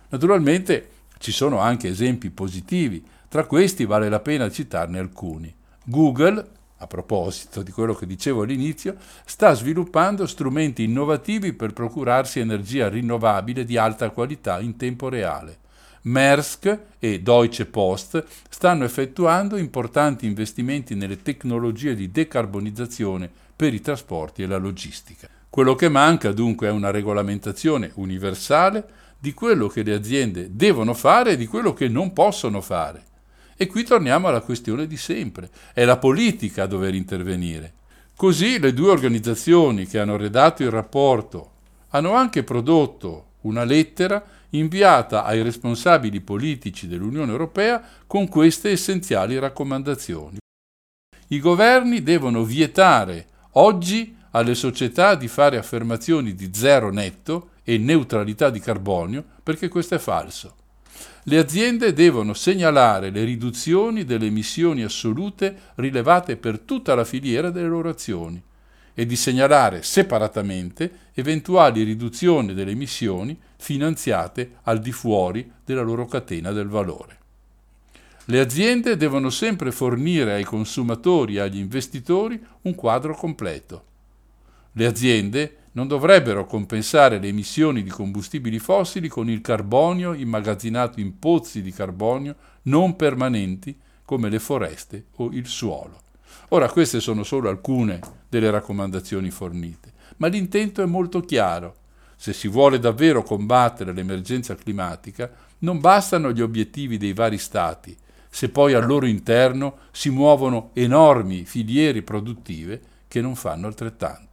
[0.08, 5.54] Naturalmente ci sono anche esempi positivi, tra questi vale la pena citarne alcuni.
[5.84, 6.44] Google,
[6.78, 13.64] a proposito di quello che dicevo all'inizio, sta sviluppando strumenti innovativi per procurarsi energia rinnovabile
[13.64, 15.66] di alta qualità in tempo reale.
[16.02, 24.42] Maersk e Deutsche Post stanno effettuando importanti investimenti nelle tecnologie di decarbonizzazione per i trasporti
[24.42, 25.28] e la logistica.
[25.50, 28.86] Quello che manca dunque è una regolamentazione universale
[29.18, 33.04] di quello che le aziende devono fare e di quello che non possono fare.
[33.56, 37.72] E qui torniamo alla questione di sempre, è la politica a dover intervenire.
[38.14, 41.50] Così le due organizzazioni che hanno redatto il rapporto
[41.88, 50.38] hanno anche prodotto una lettera inviata ai responsabili politici dell'Unione Europea con queste essenziali raccomandazioni.
[51.28, 58.50] I governi devono vietare oggi alle società di fare affermazioni di zero netto e neutralità
[58.50, 60.54] di carbonio perché questo è falso.
[61.24, 67.68] Le aziende devono segnalare le riduzioni delle emissioni assolute rilevate per tutta la filiera delle
[67.68, 68.42] loro azioni
[68.98, 76.50] e di segnalare separatamente eventuali riduzioni delle emissioni finanziate al di fuori della loro catena
[76.50, 77.16] del valore.
[78.24, 83.84] Le aziende devono sempre fornire ai consumatori e agli investitori un quadro completo.
[84.72, 91.20] Le aziende non dovrebbero compensare le emissioni di combustibili fossili con il carbonio immagazzinato in
[91.20, 96.06] pozzi di carbonio non permanenti come le foreste o il suolo.
[96.50, 101.74] Ora queste sono solo alcune delle raccomandazioni fornite, ma l'intento è molto chiaro.
[102.16, 107.94] Se si vuole davvero combattere l'emergenza climatica, non bastano gli obiettivi dei vari Stati,
[108.30, 114.27] se poi al loro interno si muovono enormi filiere produttive che non fanno altrettanto.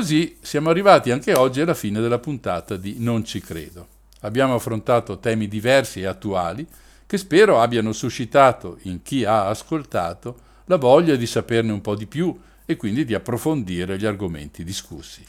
[0.00, 3.86] Così siamo arrivati anche oggi alla fine della puntata di Non ci credo.
[4.20, 6.66] Abbiamo affrontato temi diversi e attuali
[7.04, 12.06] che spero abbiano suscitato in chi ha ascoltato la voglia di saperne un po' di
[12.06, 15.22] più e quindi di approfondire gli argomenti discussi.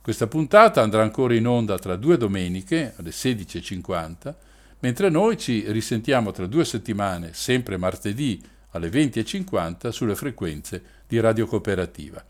[0.00, 4.34] Questa puntata andrà ancora in onda tra due domeniche alle 16.50,
[4.78, 11.46] mentre noi ci risentiamo tra due settimane, sempre martedì alle 20.50, sulle frequenze di Radio
[11.46, 12.24] Cooperativa.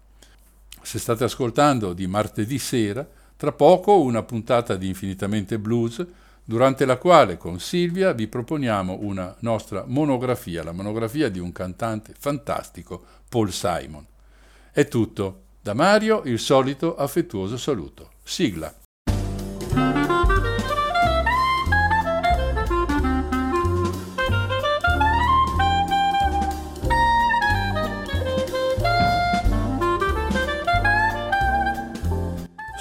[0.86, 3.04] Se state ascoltando di martedì sera,
[3.36, 6.06] tra poco una puntata di Infinitamente Blues,
[6.44, 12.14] durante la quale con Silvia vi proponiamo una nostra monografia, la monografia di un cantante
[12.16, 14.06] fantastico, Paul Simon.
[14.70, 15.40] È tutto.
[15.60, 18.12] Da Mario il solito affettuoso saluto.
[18.22, 18.85] Sigla.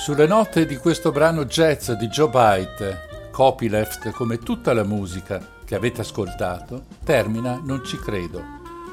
[0.05, 5.73] Sulle note di questo brano jazz di Joe Byte, copyleft come tutta la musica che
[5.73, 8.39] avete ascoltato, termina Non ci credo,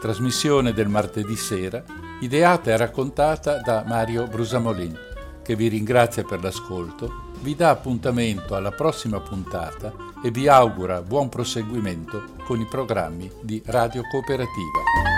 [0.01, 1.85] trasmissione del martedì sera,
[2.23, 4.99] ideata e raccontata da Mario Brusamolin,
[5.43, 9.93] che vi ringrazia per l'ascolto, vi dà appuntamento alla prossima puntata
[10.25, 15.12] e vi augura buon proseguimento con i programmi di Radio Cooperativa.